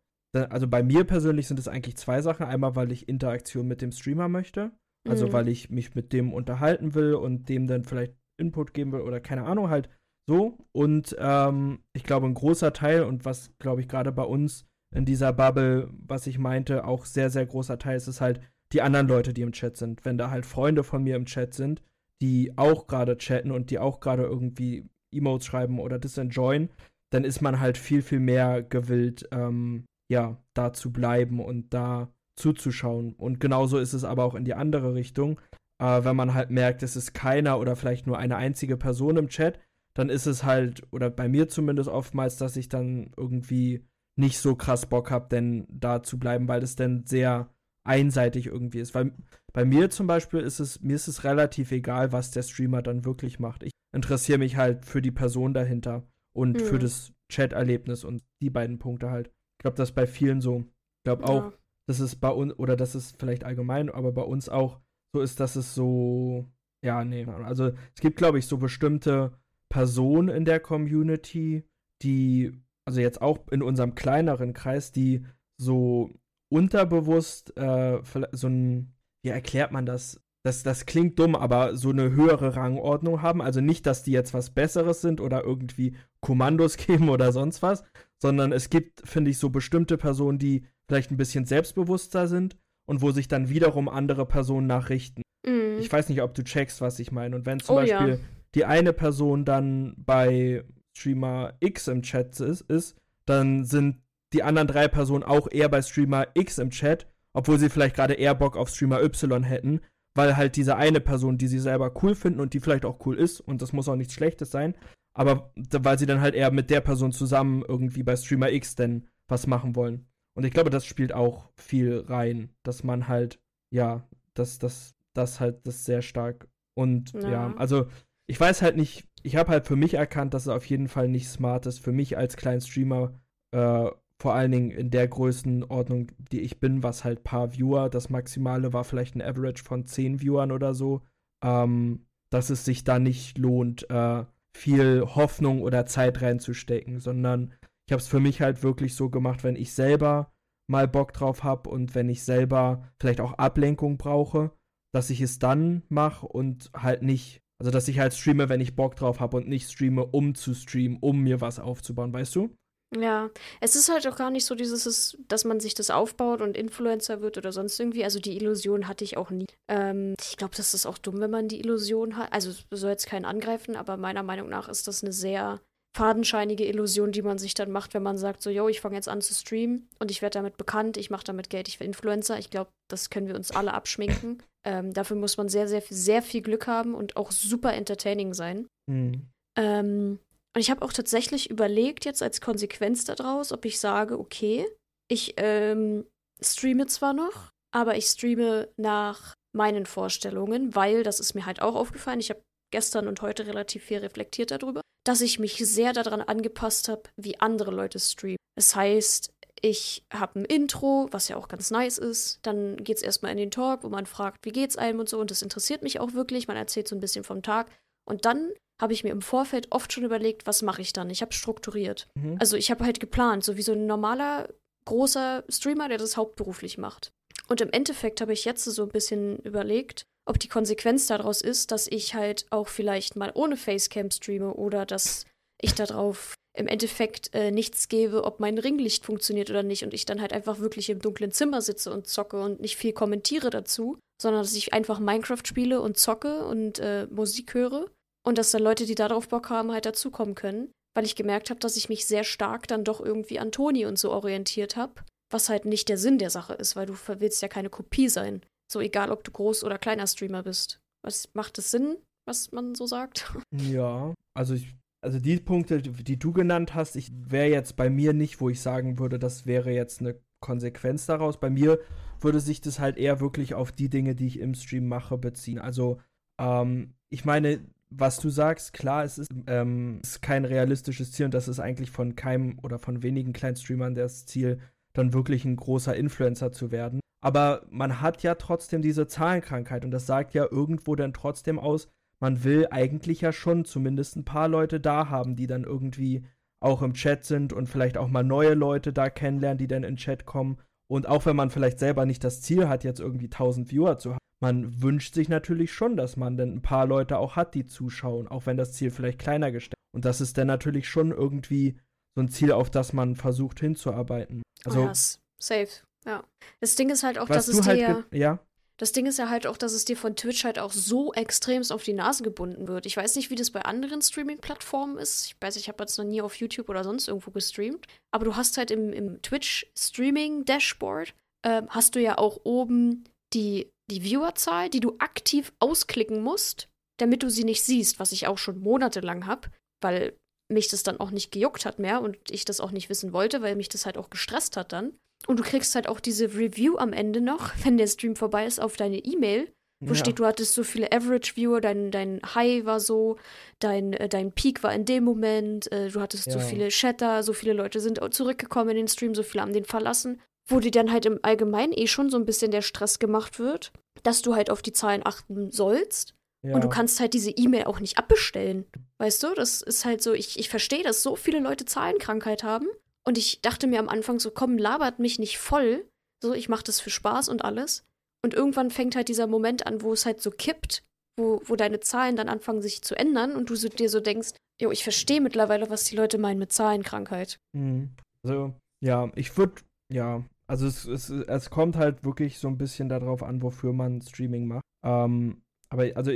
[0.44, 2.46] also bei mir persönlich sind es eigentlich zwei Sachen.
[2.46, 4.72] Einmal, weil ich Interaktion mit dem Streamer möchte.
[5.08, 5.32] Also mhm.
[5.32, 9.20] weil ich mich mit dem unterhalten will und dem dann vielleicht Input geben will oder
[9.20, 9.88] keine Ahnung, halt
[10.28, 10.58] so.
[10.72, 15.04] Und ähm, ich glaube, ein großer Teil und was, glaube ich, gerade bei uns in
[15.04, 18.40] dieser Bubble, was ich meinte, auch sehr, sehr großer Teil ist, ist halt
[18.72, 20.04] die anderen Leute, die im Chat sind.
[20.04, 21.82] Wenn da halt Freunde von mir im Chat sind,
[22.20, 26.70] die auch gerade chatten und die auch gerade irgendwie Emotes schreiben oder das enjoyen,
[27.12, 32.12] dann ist man halt viel, viel mehr gewillt, ähm, ja, da zu bleiben und da
[32.36, 33.14] zuzuschauen.
[33.14, 35.40] Und genauso ist es aber auch in die andere Richtung.
[35.78, 39.28] Äh, wenn man halt merkt, es ist keiner oder vielleicht nur eine einzige Person im
[39.28, 39.58] Chat,
[39.94, 44.54] dann ist es halt, oder bei mir zumindest oftmals, dass ich dann irgendwie nicht so
[44.54, 47.50] krass Bock habe, denn da zu bleiben, weil es dann sehr
[47.84, 48.94] einseitig irgendwie ist.
[48.94, 49.12] Weil
[49.52, 53.04] bei mir zum Beispiel ist es, mir ist es relativ egal, was der Streamer dann
[53.04, 53.62] wirklich macht.
[53.62, 56.64] Ich interessiere mich halt für die Person dahinter und mhm.
[56.64, 59.30] für das Chat-Erlebnis und die beiden Punkte halt.
[59.58, 60.60] Ich glaube, das ist bei vielen so.
[60.60, 61.52] Ich glaube auch, ja.
[61.88, 64.80] dass es bei uns, oder das ist vielleicht allgemein, aber bei uns auch
[65.14, 66.46] so ist, dass es so,
[66.84, 69.32] ja, nee, also es gibt, glaube ich, so bestimmte
[69.68, 71.64] Personen in der Community,
[72.02, 72.52] die,
[72.86, 75.24] also jetzt auch in unserem kleineren Kreis, die
[75.60, 76.10] so
[76.48, 78.00] unterbewusst äh,
[78.32, 80.20] so ein, wie erklärt man das?
[80.44, 83.42] Das, das klingt dumm, aber so eine höhere Rangordnung haben.
[83.42, 87.82] Also nicht, dass die jetzt was Besseres sind oder irgendwie Kommandos geben oder sonst was,
[88.20, 93.02] sondern es gibt, finde ich, so bestimmte Personen, die vielleicht ein bisschen selbstbewusster sind und
[93.02, 95.22] wo sich dann wiederum andere Personen nachrichten.
[95.46, 95.78] Mhm.
[95.80, 97.36] Ich weiß nicht, ob du checkst, was ich meine.
[97.36, 98.18] Und wenn zum oh, Beispiel ja.
[98.54, 100.64] die eine Person dann bei
[100.96, 104.02] Streamer X im Chat ist, ist, dann sind
[104.32, 108.14] die anderen drei Personen auch eher bei Streamer X im Chat, obwohl sie vielleicht gerade
[108.14, 109.80] eher Bock auf Streamer Y hätten,
[110.14, 113.18] weil halt diese eine Person, die sie selber cool finden und die vielleicht auch cool
[113.18, 114.74] ist, und das muss auch nichts Schlechtes sein,
[115.16, 119.06] aber weil sie dann halt eher mit der Person zusammen irgendwie bei Streamer X denn
[119.28, 120.06] was machen wollen.
[120.34, 125.40] Und ich glaube, das spielt auch viel rein, dass man halt, ja, dass das, das
[125.40, 127.86] halt das sehr stark und ja, ja also
[128.26, 131.08] ich weiß halt nicht, ich habe halt für mich erkannt, dass es auf jeden Fall
[131.08, 133.14] nicht smart ist, für mich als kleinen Streamer,
[133.52, 138.10] äh, vor allen Dingen in der Größenordnung, die ich bin, was halt paar Viewer, das
[138.10, 141.02] Maximale war vielleicht ein Average von 10 Viewern oder so,
[141.42, 144.24] ähm, dass es sich da nicht lohnt, äh,
[144.56, 147.54] viel Hoffnung oder Zeit reinzustecken, sondern
[147.86, 150.32] ich habe es für mich halt wirklich so gemacht, wenn ich selber
[150.68, 154.50] mal Bock drauf habe und wenn ich selber vielleicht auch Ablenkung brauche,
[154.92, 158.74] dass ich es dann mache und halt nicht, also dass ich halt streame, wenn ich
[158.74, 162.56] Bock drauf habe und nicht streame, um zu streamen, um mir was aufzubauen, weißt du?
[162.94, 166.56] Ja, es ist halt auch gar nicht so dieses, dass man sich das aufbaut und
[166.56, 168.04] Influencer wird oder sonst irgendwie.
[168.04, 169.46] Also die Illusion hatte ich auch nie.
[169.68, 172.32] Ähm, ich glaube, das ist auch dumm, wenn man die Illusion hat.
[172.32, 175.60] Also soll jetzt keinen angreifen, aber meiner Meinung nach ist das eine sehr
[175.96, 179.08] fadenscheinige Illusion, die man sich dann macht, wenn man sagt, so, yo, ich fange jetzt
[179.08, 182.38] an zu streamen und ich werde damit bekannt, ich mache damit Geld, ich werde Influencer.
[182.38, 184.42] Ich glaube, das können wir uns alle abschminken.
[184.68, 188.66] Ähm, dafür muss man sehr, sehr, sehr viel Glück haben und auch super entertaining sein.
[188.90, 189.28] Mhm.
[189.56, 190.18] Ähm,
[190.56, 194.66] und ich habe auch tatsächlich überlegt, jetzt als Konsequenz daraus, ob ich sage, okay,
[195.06, 196.06] ich ähm,
[196.42, 201.74] streame zwar noch, aber ich streame nach meinen Vorstellungen, weil, das ist mir halt auch
[201.74, 202.40] aufgefallen, ich habe
[202.72, 207.38] gestern und heute relativ viel reflektiert darüber, dass ich mich sehr daran angepasst habe, wie
[207.38, 208.38] andere Leute streamen.
[208.56, 209.28] Das heißt,
[209.60, 212.38] ich habe ein Intro, was ja auch ganz nice ist.
[212.40, 215.20] Dann geht es erstmal in den Talk, wo man fragt, wie geht's einem und so.
[215.20, 216.48] Und das interessiert mich auch wirklich.
[216.48, 217.70] Man erzählt so ein bisschen vom Tag.
[218.08, 221.10] Und dann habe ich mir im Vorfeld oft schon überlegt, was mache ich dann?
[221.10, 222.08] Ich habe strukturiert.
[222.14, 222.36] Mhm.
[222.38, 224.48] Also ich habe halt geplant, so wie so ein normaler
[224.84, 227.10] großer Streamer, der das hauptberuflich macht.
[227.48, 231.70] Und im Endeffekt habe ich jetzt so ein bisschen überlegt, ob die Konsequenz daraus ist,
[231.70, 235.24] dass ich halt auch vielleicht mal ohne Facecam streame oder dass
[235.60, 240.06] ich darauf im Endeffekt äh, nichts gebe, ob mein Ringlicht funktioniert oder nicht und ich
[240.06, 243.98] dann halt einfach wirklich im dunklen Zimmer sitze und zocke und nicht viel kommentiere dazu,
[244.20, 247.86] sondern dass ich einfach Minecraft spiele und zocke und äh, Musik höre
[248.26, 251.60] und dass dann Leute, die darauf Bock haben, halt dazukommen können, weil ich gemerkt habe,
[251.60, 254.94] dass ich mich sehr stark dann doch irgendwie an Toni und so orientiert habe,
[255.30, 258.40] was halt nicht der Sinn der Sache ist, weil du willst ja keine Kopie sein.
[258.70, 260.80] So egal, ob du groß oder kleiner Streamer bist.
[261.04, 263.32] Was macht es Sinn, was man so sagt?
[263.52, 268.12] Ja, also ich, also die Punkte, die du genannt hast, ich wäre jetzt bei mir
[268.12, 271.38] nicht, wo ich sagen würde, das wäre jetzt eine Konsequenz daraus.
[271.38, 271.78] Bei mir
[272.20, 275.58] würde sich das halt eher wirklich auf die Dinge, die ich im Stream mache, beziehen.
[275.58, 276.00] Also,
[276.40, 281.34] ähm, ich meine, was du sagst, klar, es ist, ähm, ist kein realistisches Ziel und
[281.34, 284.58] das ist eigentlich von keinem oder von wenigen kleinen Streamern das Ziel,
[284.92, 287.00] dann wirklich ein großer Influencer zu werden.
[287.20, 291.88] Aber man hat ja trotzdem diese Zahlenkrankheit und das sagt ja irgendwo dann trotzdem aus,
[292.20, 296.24] man will eigentlich ja schon zumindest ein paar Leute da haben, die dann irgendwie
[296.60, 299.96] auch im Chat sind und vielleicht auch mal neue Leute da kennenlernen, die dann in
[299.96, 300.58] Chat kommen.
[300.88, 304.12] Und auch wenn man vielleicht selber nicht das Ziel hat, jetzt irgendwie 1000 Viewer zu
[304.12, 307.66] haben, man wünscht sich natürlich schon, dass man dann ein paar Leute auch hat, die
[307.66, 309.94] zuschauen, auch wenn das Ziel vielleicht kleiner gestellt ist.
[309.94, 311.78] Und das ist dann natürlich schon irgendwie
[312.14, 314.42] so ein Ziel, auf das man versucht hinzuarbeiten.
[314.64, 315.68] Also, oh ja, safe.
[316.04, 316.22] Ja.
[316.60, 318.04] Das Ding ist halt auch, dass es halt dir.
[318.12, 318.38] Ja.
[318.78, 321.72] Das Ding ist ja halt auch, dass es dir von Twitch halt auch so extremst
[321.72, 322.84] auf die Nase gebunden wird.
[322.84, 325.26] Ich weiß nicht, wie das bei anderen Streaming-Plattformen ist.
[325.26, 327.86] Ich weiß, ich habe jetzt noch nie auf YouTube oder sonst irgendwo gestreamt.
[328.10, 334.02] Aber du hast halt im, im Twitch-Streaming-Dashboard, äh, hast du ja auch oben die, die
[334.02, 338.60] Viewerzahl, die du aktiv ausklicken musst, damit du sie nicht siehst, was ich auch schon
[338.60, 339.48] monatelang habe,
[339.82, 340.14] weil
[340.52, 343.42] mich das dann auch nicht gejuckt hat mehr und ich das auch nicht wissen wollte,
[343.42, 344.98] weil mich das halt auch gestresst hat dann.
[345.26, 348.60] Und du kriegst halt auch diese Review am Ende noch, wenn der Stream vorbei ist,
[348.60, 349.94] auf deine E-Mail, wo ja.
[349.94, 353.16] steht, du hattest so viele Average-Viewer, dein, dein High war so,
[353.58, 356.32] dein, äh, dein Peak war in dem Moment, äh, du hattest ja.
[356.32, 359.66] so viele Chatter, so viele Leute sind zurückgekommen in den Stream, so viele haben den
[359.66, 363.38] verlassen, wo dir dann halt im Allgemeinen eh schon so ein bisschen der Stress gemacht
[363.38, 366.14] wird, dass du halt auf die Zahlen achten sollst.
[366.42, 366.54] Ja.
[366.54, 368.66] Und du kannst halt diese E-Mail auch nicht abbestellen.
[368.98, 372.68] Weißt du, das ist halt so, ich, ich verstehe, dass so viele Leute Zahlenkrankheit haben.
[373.06, 375.88] Und ich dachte mir am Anfang so, komm, labert mich nicht voll.
[376.22, 377.84] So, ich mache das für Spaß und alles.
[378.24, 380.82] Und irgendwann fängt halt dieser Moment an, wo es halt so kippt,
[381.16, 384.30] wo, wo deine Zahlen dann anfangen sich zu ändern und du so, dir so denkst,
[384.60, 387.38] jo, ich verstehe mittlerweile, was die Leute meinen mit Zahlenkrankheit.
[387.52, 387.90] Mhm.
[388.24, 392.88] Also, ja, ich würde, ja, also es, es, es kommt halt wirklich so ein bisschen
[392.88, 394.64] darauf an, wofür man Streaming macht.
[394.84, 396.12] Ähm, aber also,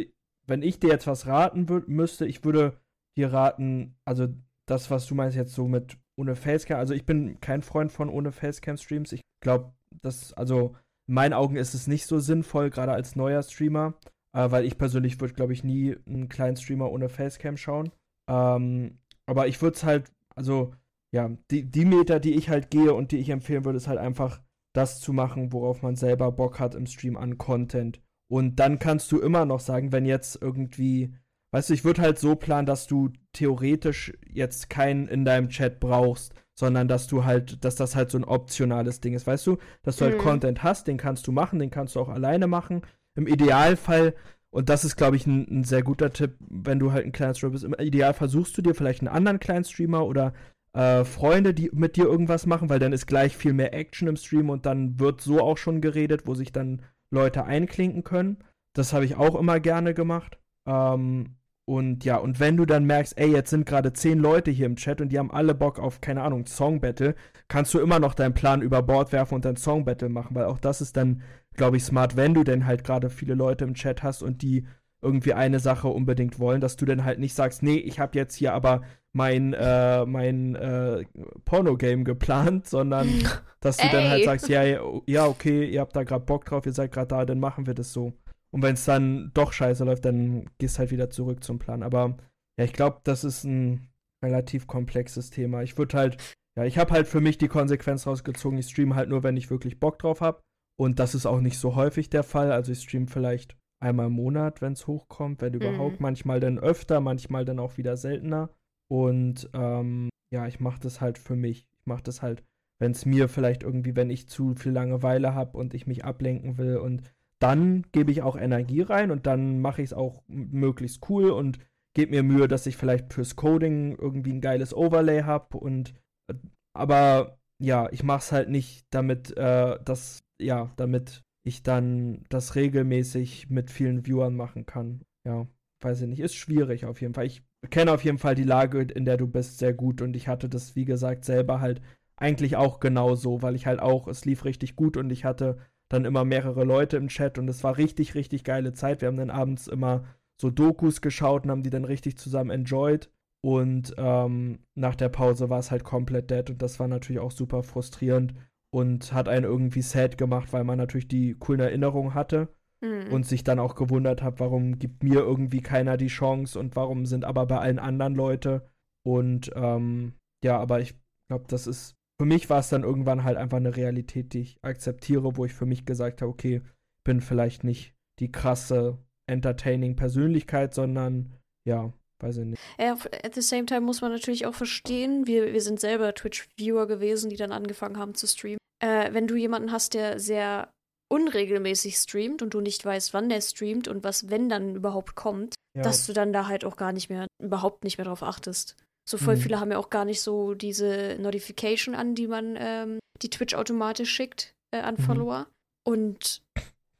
[0.47, 2.81] wenn ich dir jetzt was raten müsste, ich würde
[3.17, 4.29] dir raten, also
[4.67, 6.79] das, was du meinst jetzt so mit ohne Facecam.
[6.79, 9.13] Also ich bin kein Freund von ohne Facecam-Streams.
[9.13, 10.77] Ich glaube, dass, also
[11.09, 13.95] in meinen Augen ist es nicht so sinnvoll, gerade als neuer Streamer,
[14.33, 17.91] äh, weil ich persönlich würde, glaube ich, nie einen kleinen Streamer ohne Facecam schauen.
[18.29, 20.73] Ähm, aber ich würde es halt, also
[21.13, 23.99] ja, die, die Meter, die ich halt gehe und die ich empfehlen würde, ist halt
[23.99, 24.41] einfach
[24.73, 28.01] das zu machen, worauf man selber Bock hat im Stream an Content.
[28.31, 31.17] Und dann kannst du immer noch sagen, wenn jetzt irgendwie,
[31.53, 35.81] weißt du, ich würde halt so planen, dass du theoretisch jetzt keinen in deinem Chat
[35.81, 39.59] brauchst, sondern dass du halt, dass das halt so ein optionales Ding ist, weißt du,
[39.83, 40.23] dass du halt mhm.
[40.23, 42.83] Content hast, den kannst du machen, den kannst du auch alleine machen.
[43.15, 44.15] Im Idealfall,
[44.51, 47.35] und das ist, glaube ich, ein, ein, sehr guter Tipp, wenn du halt ein kleiner
[47.35, 50.33] Streamer bist, im Idealfall suchst du dir vielleicht einen anderen kleinen Streamer oder
[50.73, 54.17] äh, Freunde, die mit dir irgendwas machen, weil dann ist gleich viel mehr Action im
[54.17, 58.39] Stream und dann wird so auch schon geredet, wo sich dann Leute einklinken können.
[58.75, 60.39] Das habe ich auch immer gerne gemacht.
[60.67, 64.67] Ähm, und ja, und wenn du dann merkst, ey, jetzt sind gerade zehn Leute hier
[64.67, 67.15] im Chat und die haben alle Bock auf, keine Ahnung, Song Battle,
[67.49, 70.47] kannst du immer noch deinen Plan über Bord werfen und dann Song Battle machen, weil
[70.47, 71.23] auch das ist dann,
[71.55, 74.67] glaube ich, smart, wenn du denn halt gerade viele Leute im Chat hast und die
[75.03, 78.35] irgendwie eine Sache unbedingt wollen, dass du dann halt nicht sagst, nee, ich habe jetzt
[78.35, 81.05] hier aber mein, äh, mein äh,
[81.45, 83.09] Porno-Game geplant, sondern
[83.61, 84.63] dass du dann halt sagst, ja,
[85.07, 87.75] ja, okay, ihr habt da gerade Bock drauf, ihr seid gerade da, dann machen wir
[87.75, 88.13] das so.
[88.53, 91.83] Und wenn es dann doch scheiße läuft, dann gehst halt wieder zurück zum Plan.
[91.83, 92.17] Aber
[92.59, 93.89] ja, ich glaube, das ist ein
[94.25, 95.63] relativ komplexes Thema.
[95.63, 99.09] Ich würde halt, ja, ich habe halt für mich die Konsequenz rausgezogen, ich streame halt
[99.09, 100.43] nur, wenn ich wirklich Bock drauf habe.
[100.79, 102.53] Und das ist auch nicht so häufig der Fall.
[102.53, 106.01] Also ich streame vielleicht einmal im Monat, wenn es hochkommt, wenn überhaupt.
[106.01, 106.03] Mhm.
[106.03, 108.51] Manchmal dann öfter, manchmal dann auch wieder seltener.
[108.89, 111.67] Und ähm, ja, ich mache das halt für mich.
[111.79, 112.43] Ich mache das halt,
[112.79, 116.59] wenn es mir vielleicht irgendwie, wenn ich zu viel Langeweile habe und ich mich ablenken
[116.59, 116.77] will.
[116.79, 117.03] Und
[117.41, 121.59] dann gebe ich auch Energie rein und dann mache ich es auch möglichst cool und
[121.95, 125.59] gebe mir Mühe, dass ich vielleicht fürs Coding irgendwie ein geiles Overlay habe.
[125.59, 125.95] Und
[126.29, 126.35] äh,
[126.75, 132.55] aber ja, ich mache es halt nicht, damit äh, das, ja, damit ich dann das
[132.55, 135.03] regelmäßig mit vielen Viewern machen kann.
[135.27, 135.47] Ja,
[135.81, 136.21] weiß ich nicht.
[136.21, 137.27] Ist schwierig auf jeden Fall.
[137.27, 140.29] Ich kenne auf jeden Fall die Lage, in der du bist, sehr gut und ich
[140.29, 141.81] hatte das, wie gesagt, selber halt
[142.17, 145.59] eigentlich auch genauso, weil ich halt auch, es lief richtig gut und ich hatte
[145.91, 149.03] dann immer mehrere Leute im Chat und es war richtig, richtig geile Zeit.
[149.03, 150.05] Wir haben dann abends immer
[150.41, 153.11] so Dokus geschaut und haben die dann richtig zusammen enjoyed.
[153.43, 157.31] Und ähm, nach der Pause war es halt komplett dead und das war natürlich auch
[157.31, 158.35] super frustrierend
[158.71, 162.49] und hat einen irgendwie sad gemacht, weil man natürlich die coolen Erinnerungen hatte
[162.81, 163.13] mhm.
[163.13, 167.07] und sich dann auch gewundert hat, warum gibt mir irgendwie keiner die Chance und warum
[167.07, 168.69] sind aber bei allen anderen Leute.
[169.03, 170.13] Und ähm,
[170.45, 170.95] ja, aber ich
[171.29, 174.59] glaube, das ist, für mich war es dann irgendwann halt einfach eine Realität, die ich
[174.61, 176.61] akzeptiere, wo ich für mich gesagt habe, okay,
[177.03, 181.33] bin vielleicht nicht die krasse, entertaining Persönlichkeit, sondern
[181.67, 182.63] ja, weiß ich nicht.
[182.77, 187.31] At the same time muss man natürlich auch verstehen, wir, wir sind selber Twitch-Viewer gewesen,
[187.31, 188.59] die dann angefangen haben zu streamen.
[188.85, 190.69] Äh, wenn du jemanden hast, der sehr
[191.09, 195.55] unregelmäßig streamt und du nicht weißt, wann der streamt und was, wenn dann überhaupt kommt,
[195.75, 195.85] ja.
[195.85, 198.77] dass du dann da halt auch gar nicht mehr, überhaupt nicht mehr drauf achtest.
[199.11, 199.41] So voll mhm.
[199.41, 203.55] viele haben ja auch gar nicht so diese Notification an, die man, ähm, die Twitch
[203.55, 205.03] automatisch schickt äh, an mhm.
[205.03, 205.47] Follower.
[205.85, 206.43] Und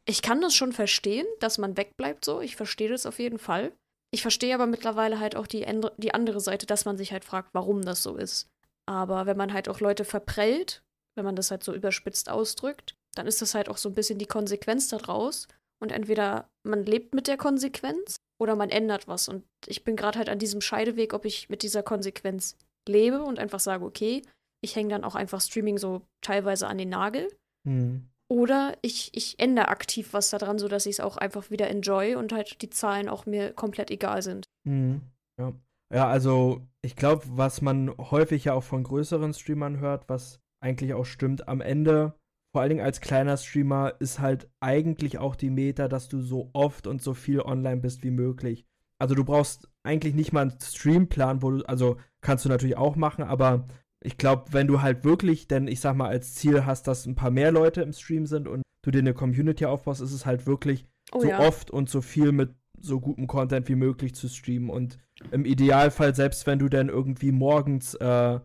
[0.07, 2.41] ich kann das schon verstehen, dass man wegbleibt so.
[2.41, 3.71] Ich verstehe das auf jeden Fall.
[4.13, 5.65] Ich verstehe aber mittlerweile halt auch die,
[5.99, 8.49] die andere Seite, dass man sich halt fragt, warum das so ist.
[8.87, 10.83] Aber wenn man halt auch Leute verprellt,
[11.15, 14.19] wenn man das halt so überspitzt ausdrückt, dann ist das halt auch so ein bisschen
[14.19, 15.47] die Konsequenz daraus.
[15.79, 19.29] Und entweder man lebt mit der Konsequenz oder man ändert was.
[19.29, 22.57] Und ich bin gerade halt an diesem Scheideweg, ob ich mit dieser Konsequenz
[22.89, 24.23] lebe und einfach sage, okay,
[24.63, 27.29] ich hänge dann auch einfach Streaming so teilweise an den Nagel.
[27.65, 28.09] Mhm.
[28.31, 32.33] Oder ich, ich ändere aktiv was daran, sodass ich es auch einfach wieder enjoy und
[32.33, 34.47] halt die Zahlen auch mir komplett egal sind.
[34.65, 35.03] Mhm.
[35.39, 35.53] Ja.
[35.93, 40.95] ja, also ich glaube, was man häufig ja auch von größeren Streamern hört, was eigentlich
[40.95, 42.15] auch stimmt, am Ende
[42.53, 46.51] vor allen Dingen als kleiner Streamer ist halt eigentlich auch die Meta, dass du so
[46.53, 48.67] oft und so viel online bist wie möglich.
[48.99, 52.97] Also du brauchst eigentlich nicht mal einen Streamplan, wo du, also kannst du natürlich auch
[52.97, 53.67] machen, aber
[54.03, 57.15] ich glaube, wenn du halt wirklich, denn ich sag mal, als Ziel hast, dass ein
[57.15, 60.47] paar mehr Leute im Stream sind und du dir eine Community aufbaust, ist es halt
[60.47, 61.41] wirklich oh, so ja.
[61.41, 64.71] oft und so viel mit so gutem Content wie möglich zu streamen.
[64.71, 64.99] Und
[65.31, 68.41] im Idealfall, selbst wenn du dann irgendwie morgens äh,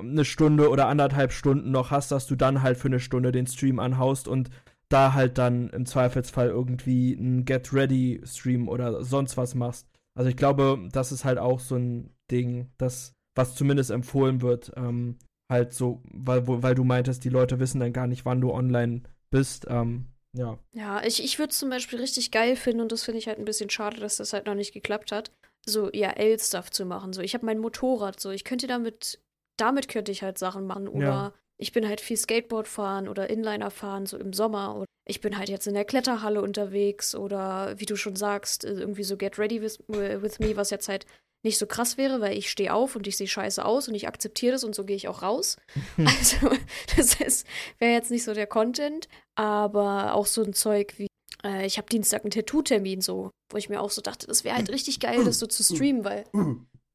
[0.00, 3.46] eine Stunde oder anderthalb Stunden noch hast, dass du dann halt für eine Stunde den
[3.46, 4.50] Stream anhaust und
[4.88, 9.88] da halt dann im Zweifelsfall irgendwie einen Get Ready Stream oder sonst was machst.
[10.16, 14.72] Also ich glaube, das ist halt auch so ein Ding, das, was zumindest empfohlen wird,
[14.76, 15.16] ähm,
[15.50, 19.02] halt so, weil, weil du meintest, die Leute wissen dann gar nicht, wann du online
[19.30, 19.66] bist.
[19.68, 20.58] Ähm, ja.
[20.72, 23.38] Ja, ich, ich würde es zum Beispiel richtig geil finden und das finde ich halt
[23.38, 25.30] ein bisschen schade, dass das halt noch nicht geklappt hat.
[25.66, 27.12] So, ja, L-Stuff zu machen.
[27.12, 29.20] So, ich habe mein Motorrad, so, ich könnte damit,
[29.58, 30.88] damit könnte ich halt Sachen machen.
[30.88, 31.32] Oder ja.
[31.58, 34.76] ich bin halt viel Skateboard fahren oder Inliner fahren, so im Sommer.
[34.76, 38.72] Oder ich bin halt jetzt in der Kletterhalle unterwegs oder wie du schon sagst, äh,
[38.72, 41.06] irgendwie so Get Ready with, with Me, was jetzt halt
[41.46, 44.06] nicht so krass wäre, weil ich stehe auf und ich sehe scheiße aus und ich
[44.06, 45.56] akzeptiere das und so gehe ich auch raus.
[45.96, 46.50] also,
[46.96, 47.44] das
[47.78, 51.06] wäre jetzt nicht so der Content, aber auch so ein Zeug wie,
[51.44, 54.56] äh, ich habe Dienstag einen Tattoo-Termin, so, wo ich mir auch so dachte, das wäre
[54.56, 56.24] halt richtig geil, das so zu streamen, weil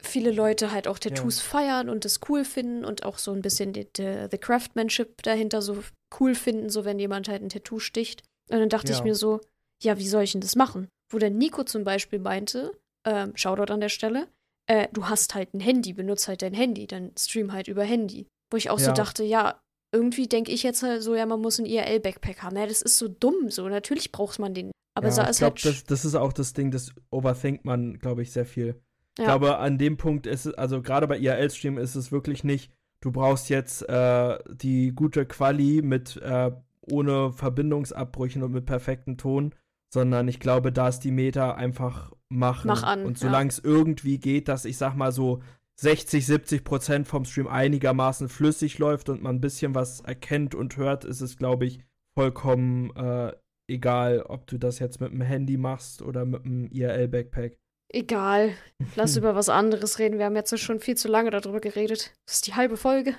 [0.01, 1.43] viele Leute halt auch Tattoos ja.
[1.43, 5.61] feiern und das cool finden und auch so ein bisschen die, die, the Craftsmanship dahinter
[5.61, 5.83] so
[6.19, 8.23] cool finden, so wenn jemand halt ein Tattoo sticht.
[8.49, 8.97] Und dann dachte ja.
[8.97, 9.41] ich mir so,
[9.81, 10.89] ja, wie soll ich denn das machen?
[11.11, 12.71] Wo der Nico zum Beispiel meinte,
[13.05, 14.27] ähm, Shoutout an der Stelle,
[14.71, 18.27] äh, du hast halt ein Handy, benutzt halt dein Handy, dann stream halt über Handy.
[18.49, 18.85] Wo ich auch ja.
[18.85, 19.61] so dachte, ja,
[19.93, 22.55] irgendwie denke ich jetzt halt so, ja, man muss ein IRL-Backpack haben.
[22.55, 23.67] Ja, das ist so dumm, so.
[23.67, 24.71] Natürlich braucht man den.
[24.95, 25.65] Aber ja, so ist glaub, halt.
[25.65, 28.81] Das, das ist auch das Ding, das overthinkt man, glaube ich, sehr viel.
[29.17, 29.23] Ja.
[29.23, 32.71] Ich glaube, an dem Punkt ist es, also gerade bei IRL-Stream ist es wirklich nicht,
[33.01, 36.51] du brauchst jetzt äh, die gute Quali mit äh,
[36.89, 39.53] ohne Verbindungsabbrüchen und mit perfektem Ton,
[39.93, 42.67] sondern ich glaube, da ist die Meta einfach machen.
[42.67, 43.05] Mach an.
[43.05, 45.41] Und solange es irgendwie geht, dass ich sag mal so
[45.75, 50.77] 60, 70 Prozent vom Stream einigermaßen flüssig läuft und man ein bisschen was erkennt und
[50.77, 51.79] hört, ist es, glaube ich,
[52.13, 53.33] vollkommen äh,
[53.67, 57.57] egal, ob du das jetzt mit dem Handy machst oder mit dem IRL-Backpack.
[57.89, 58.51] Egal.
[58.95, 60.17] Lass über was anderes reden.
[60.17, 62.13] Wir haben jetzt schon viel zu lange darüber geredet.
[62.25, 63.15] Das ist die halbe Folge.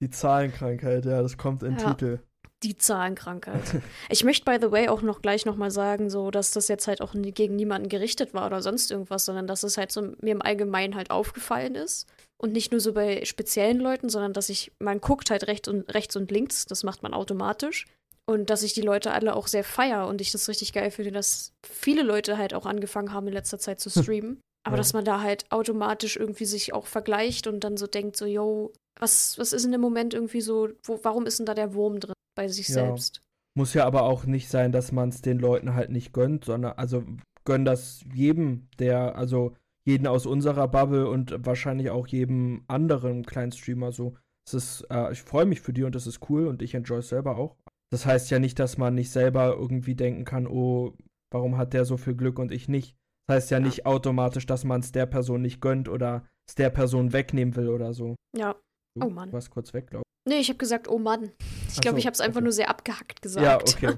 [0.00, 1.90] Die Zahlenkrankheit, ja, das kommt in ja.
[1.90, 2.20] Titel
[2.66, 3.82] die Zahlenkrankheit.
[4.08, 7.00] ich möchte, by the way, auch noch gleich nochmal sagen, so, dass das jetzt halt
[7.00, 10.42] auch gegen niemanden gerichtet war oder sonst irgendwas, sondern dass es halt so mir im
[10.42, 12.06] Allgemeinen halt aufgefallen ist.
[12.38, 15.92] Und nicht nur so bei speziellen Leuten, sondern dass ich, man guckt halt rechts und,
[15.94, 17.86] rechts und links, das macht man automatisch.
[18.28, 21.12] Und dass ich die Leute alle auch sehr feier und ich das richtig geil finde,
[21.12, 24.40] dass viele Leute halt auch angefangen haben in letzter Zeit zu streamen.
[24.66, 24.78] Aber ja.
[24.78, 28.72] dass man da halt automatisch irgendwie sich auch vergleicht und dann so denkt, so, yo,
[28.98, 32.00] was, was ist in dem Moment irgendwie so, wo, warum ist denn da der Wurm
[32.00, 32.15] drin?
[32.36, 32.74] Bei sich ja.
[32.74, 33.22] selbst.
[33.56, 36.74] Muss ja aber auch nicht sein, dass man es den Leuten halt nicht gönnt, sondern
[36.74, 37.04] also
[37.44, 43.52] gönn das jedem, der, also jeden aus unserer Bubble und wahrscheinlich auch jedem anderen kleinen
[43.52, 44.16] Streamer so.
[44.46, 46.98] Es ist, äh, ich freue mich für die und das ist cool und ich enjoy
[46.98, 47.56] es selber auch.
[47.90, 50.94] Das heißt ja nicht, dass man nicht selber irgendwie denken kann, oh,
[51.32, 52.96] warum hat der so viel Glück und ich nicht.
[53.26, 53.64] Das heißt ja, ja.
[53.64, 57.68] nicht automatisch, dass man es der Person nicht gönnt oder es der Person wegnehmen will
[57.68, 58.16] oder so.
[58.36, 58.56] Ja.
[59.00, 59.30] Oh Mann.
[59.30, 60.05] Du warst kurz weg, glaube ich.
[60.26, 61.30] Nee, ich habe gesagt, oh Mann.
[61.68, 62.44] Ich glaube, so, ich habe es einfach okay.
[62.44, 63.46] nur sehr abgehackt gesagt.
[63.46, 63.96] Ja, okay.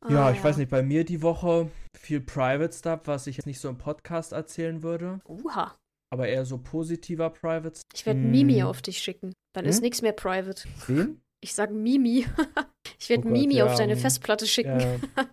[0.00, 0.44] ah, ja, ich ja.
[0.44, 3.78] weiß nicht, bei mir die Woche viel Private Stuff, was ich jetzt nicht so im
[3.78, 5.20] Podcast erzählen würde.
[5.26, 5.74] Uha.
[6.10, 7.88] Aber eher so positiver Private Stuff.
[7.94, 8.30] Ich werde hm.
[8.30, 9.32] Mimi auf dich schicken.
[9.54, 9.70] Dann hm?
[9.70, 10.68] ist nichts mehr Private.
[10.86, 11.22] Wen?
[11.40, 12.26] Ich sage Mimi.
[12.98, 14.78] ich werde oh Mimi ja, auf deine Festplatte schicken.
[14.78, 14.96] Ja.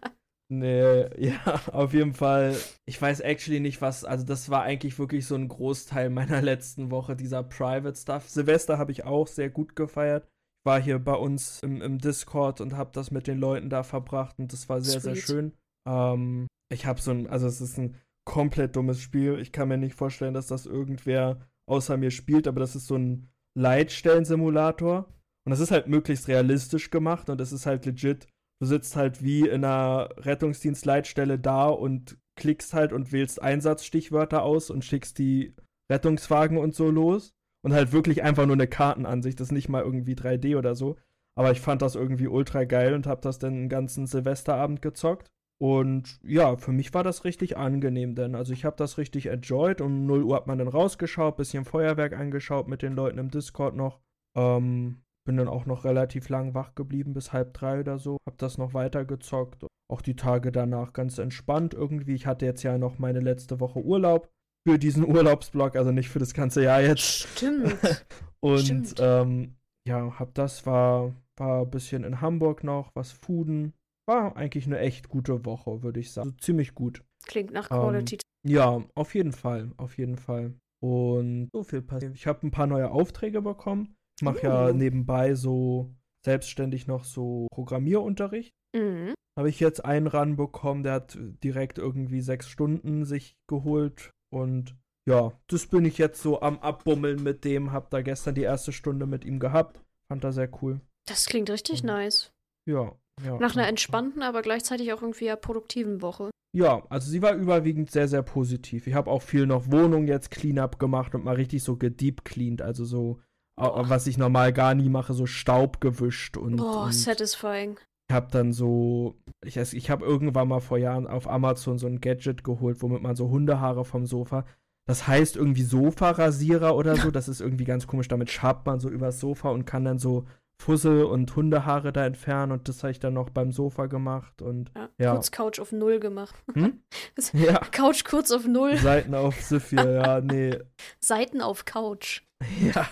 [0.52, 2.58] Nee, ja, auf jeden Fall.
[2.86, 4.04] Ich weiß actually nicht, was.
[4.04, 8.30] Also, das war eigentlich wirklich so ein Großteil meiner letzten Woche, dieser Private Stuff.
[8.30, 10.26] Silvester habe ich auch sehr gut gefeiert.
[10.26, 13.84] Ich war hier bei uns im, im Discord und habe das mit den Leuten da
[13.84, 15.16] verbracht und das war sehr, Sweet.
[15.16, 15.54] sehr schön.
[15.88, 17.28] Ähm, ich habe so ein.
[17.28, 19.40] Also, es ist ein komplett dummes Spiel.
[19.40, 22.98] Ich kann mir nicht vorstellen, dass das irgendwer außer mir spielt, aber das ist so
[22.98, 25.08] ein Leitstellensimulator.
[25.46, 28.28] Und das ist halt möglichst realistisch gemacht und es ist halt legit
[28.62, 34.69] Du sitzt halt wie in einer Rettungsdienstleitstelle da und klickst halt und wählst Einsatzstichwörter aus
[34.69, 35.56] und schickst die
[35.91, 37.34] Rettungswagen und so los.
[37.63, 40.95] Und halt wirklich einfach nur eine Kartenansicht, das ist nicht mal irgendwie 3D oder so.
[41.34, 45.32] Aber ich fand das irgendwie ultra geil und hab das dann den ganzen Silvesterabend gezockt.
[45.60, 49.82] Und ja, für mich war das richtig angenehm, denn also ich habe das richtig enjoyed.
[49.82, 53.76] Um 0 Uhr hat man dann rausgeschaut, bisschen Feuerwerk angeschaut mit den Leuten im Discord
[53.76, 54.00] noch.
[54.36, 58.18] Ähm, bin dann auch noch relativ lang wach geblieben, bis halb drei oder so.
[58.26, 59.66] Hab das noch weiter gezockt.
[59.92, 62.16] Auch die Tage danach ganz entspannt irgendwie.
[62.16, 64.30] Ich hatte jetzt ja noch meine letzte Woche Urlaub
[64.68, 67.02] für diesen Urlaubsblock, also nicht für das ganze Jahr jetzt.
[67.02, 67.76] Stimmt.
[68.40, 68.96] Und Stimmt.
[69.00, 69.56] Ähm,
[69.88, 73.74] ja, hab das, war, war ein bisschen in Hamburg noch, was Fuden.
[74.08, 76.30] War eigentlich eine echt gute Woche, würde ich sagen.
[76.30, 77.04] Also ziemlich gut.
[77.26, 78.16] Klingt nach Quality.
[78.16, 80.54] Ähm, ja, auf jeden Fall, auf jeden Fall.
[80.82, 82.16] Und so viel passiert.
[82.16, 83.96] Ich habe ein paar neue Aufträge bekommen.
[84.22, 84.72] Ich mache ja oh.
[84.72, 88.54] nebenbei so selbstständig noch so Programmierunterricht.
[88.76, 89.16] Mhm.
[89.36, 94.76] Habe ich jetzt einen ranbekommen, der hat direkt irgendwie sechs Stunden sich geholt und
[95.08, 97.72] ja, das bin ich jetzt so am Abbummeln mit dem.
[97.72, 99.82] Hab da gestern die erste Stunde mit ihm gehabt.
[100.08, 100.80] Fand er sehr cool.
[101.08, 101.88] Das klingt richtig mhm.
[101.88, 102.32] nice.
[102.69, 102.96] Ja,
[103.26, 103.40] ja.
[103.40, 106.30] Nach einer entspannten, aber gleichzeitig auch irgendwie produktiven Woche.
[106.56, 108.86] Ja, also sie war überwiegend sehr, sehr positiv.
[108.86, 112.62] Ich habe auch viel noch Wohnung jetzt Cleanup gemacht und mal richtig so gedeep cleaned,
[112.62, 113.19] also so
[113.56, 113.89] Boah.
[113.89, 116.58] was ich normal gar nie mache, so Staub gewischt und.
[116.58, 117.79] Boah, und satisfying.
[118.10, 122.02] Ich habe dann so, ich, ich habe irgendwann mal vor Jahren auf Amazon so ein
[122.02, 124.45] Gadget geholt, womit man so Hundehaare vom Sofa.
[124.85, 127.12] Das heißt irgendwie Sofarasierer oder so.
[127.12, 128.08] Das ist irgendwie ganz komisch.
[128.10, 130.25] Damit schabt man so übers Sofa und kann dann so
[130.62, 134.71] Fussel und Hundehaare da entfernen und das habe ich dann noch beim Sofa gemacht und
[134.75, 135.12] Ja, ja.
[135.13, 136.35] kurz Couch auf Null gemacht.
[136.54, 136.81] Hm?
[137.33, 138.77] Ja, Couch kurz auf Null.
[138.77, 140.60] Seiten auf Sophia, ja, nee,
[140.99, 142.21] Seiten auf Couch.
[142.62, 142.85] ja.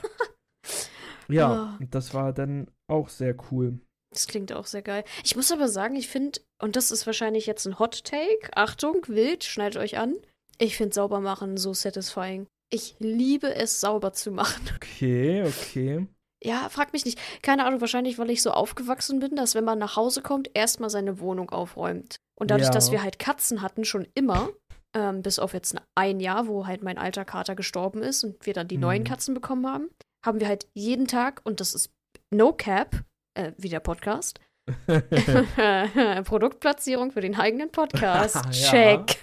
[1.30, 3.80] Ja, und das war dann auch sehr cool.
[4.12, 5.04] Das klingt auch sehr geil.
[5.24, 9.04] Ich muss aber sagen, ich finde, und das ist wahrscheinlich jetzt ein Hot Take, Achtung,
[9.08, 10.16] wild, schneidet euch an.
[10.58, 12.48] Ich finde sauber machen so satisfying.
[12.72, 14.64] Ich liebe es, sauber zu machen.
[14.76, 16.08] Okay, okay.
[16.44, 17.20] Ja, frag mich nicht.
[17.42, 20.90] Keine Ahnung, wahrscheinlich, weil ich so aufgewachsen bin, dass wenn man nach Hause kommt, erstmal
[20.90, 22.16] seine Wohnung aufräumt.
[22.40, 22.74] Und dadurch, Ja.
[22.74, 24.50] dass wir halt Katzen hatten, schon immer,
[24.96, 28.54] ähm, bis auf jetzt ein Jahr, wo halt mein alter Kater gestorben ist und wir
[28.54, 28.82] dann die Mhm.
[28.82, 29.90] neuen Katzen bekommen haben,
[30.26, 31.92] haben wir halt jeden Tag, und das ist
[32.34, 33.04] No Cap,
[33.38, 34.40] äh, wie der Podcast,
[36.26, 38.38] Produktplatzierung für den eigenen Podcast.
[38.52, 39.18] Check.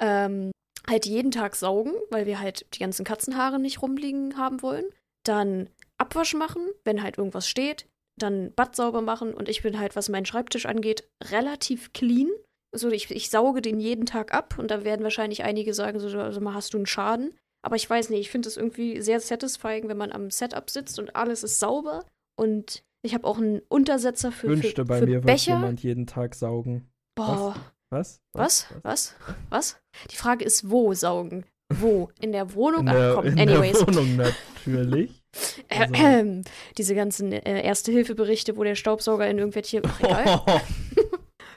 [0.00, 0.50] ähm,
[0.88, 4.86] halt jeden Tag saugen, weil wir halt die ganzen Katzenhaare nicht rumliegen haben wollen.
[5.24, 7.86] Dann Abwasch machen, wenn halt irgendwas steht.
[8.18, 12.28] Dann Bad sauber machen und ich bin halt, was meinen Schreibtisch angeht, relativ clean.
[12.74, 16.18] Also ich, ich sauge den jeden Tag ab und da werden wahrscheinlich einige sagen, so,
[16.18, 17.38] also mal hast du einen Schaden.
[17.64, 20.98] Aber ich weiß nicht, ich finde es irgendwie sehr satisfying, wenn man am Setup sitzt
[20.98, 22.04] und alles ist sauber.
[22.38, 25.54] Und ich habe auch einen Untersetzer für, Wünschte für, bei für mir Becher.
[25.54, 26.88] jemand jeden Tag saugen.
[27.16, 27.56] Boah,
[27.90, 28.20] Was?
[28.32, 28.66] was?
[28.82, 29.14] Was?
[29.50, 29.76] Was?
[30.10, 31.44] Die Frage ist, wo saugen?
[31.74, 32.10] Wo?
[32.20, 32.82] In der Wohnung?
[32.82, 33.78] In Ach der, komm, in anyways.
[33.78, 35.12] der Wohnung natürlich.
[35.68, 36.42] Also- Ähm,
[36.78, 39.82] diese ganzen äh, Erste-Hilfe-Berichte, wo der Staubsauger in irgendwelche.
[39.84, 40.62] Ach, egal.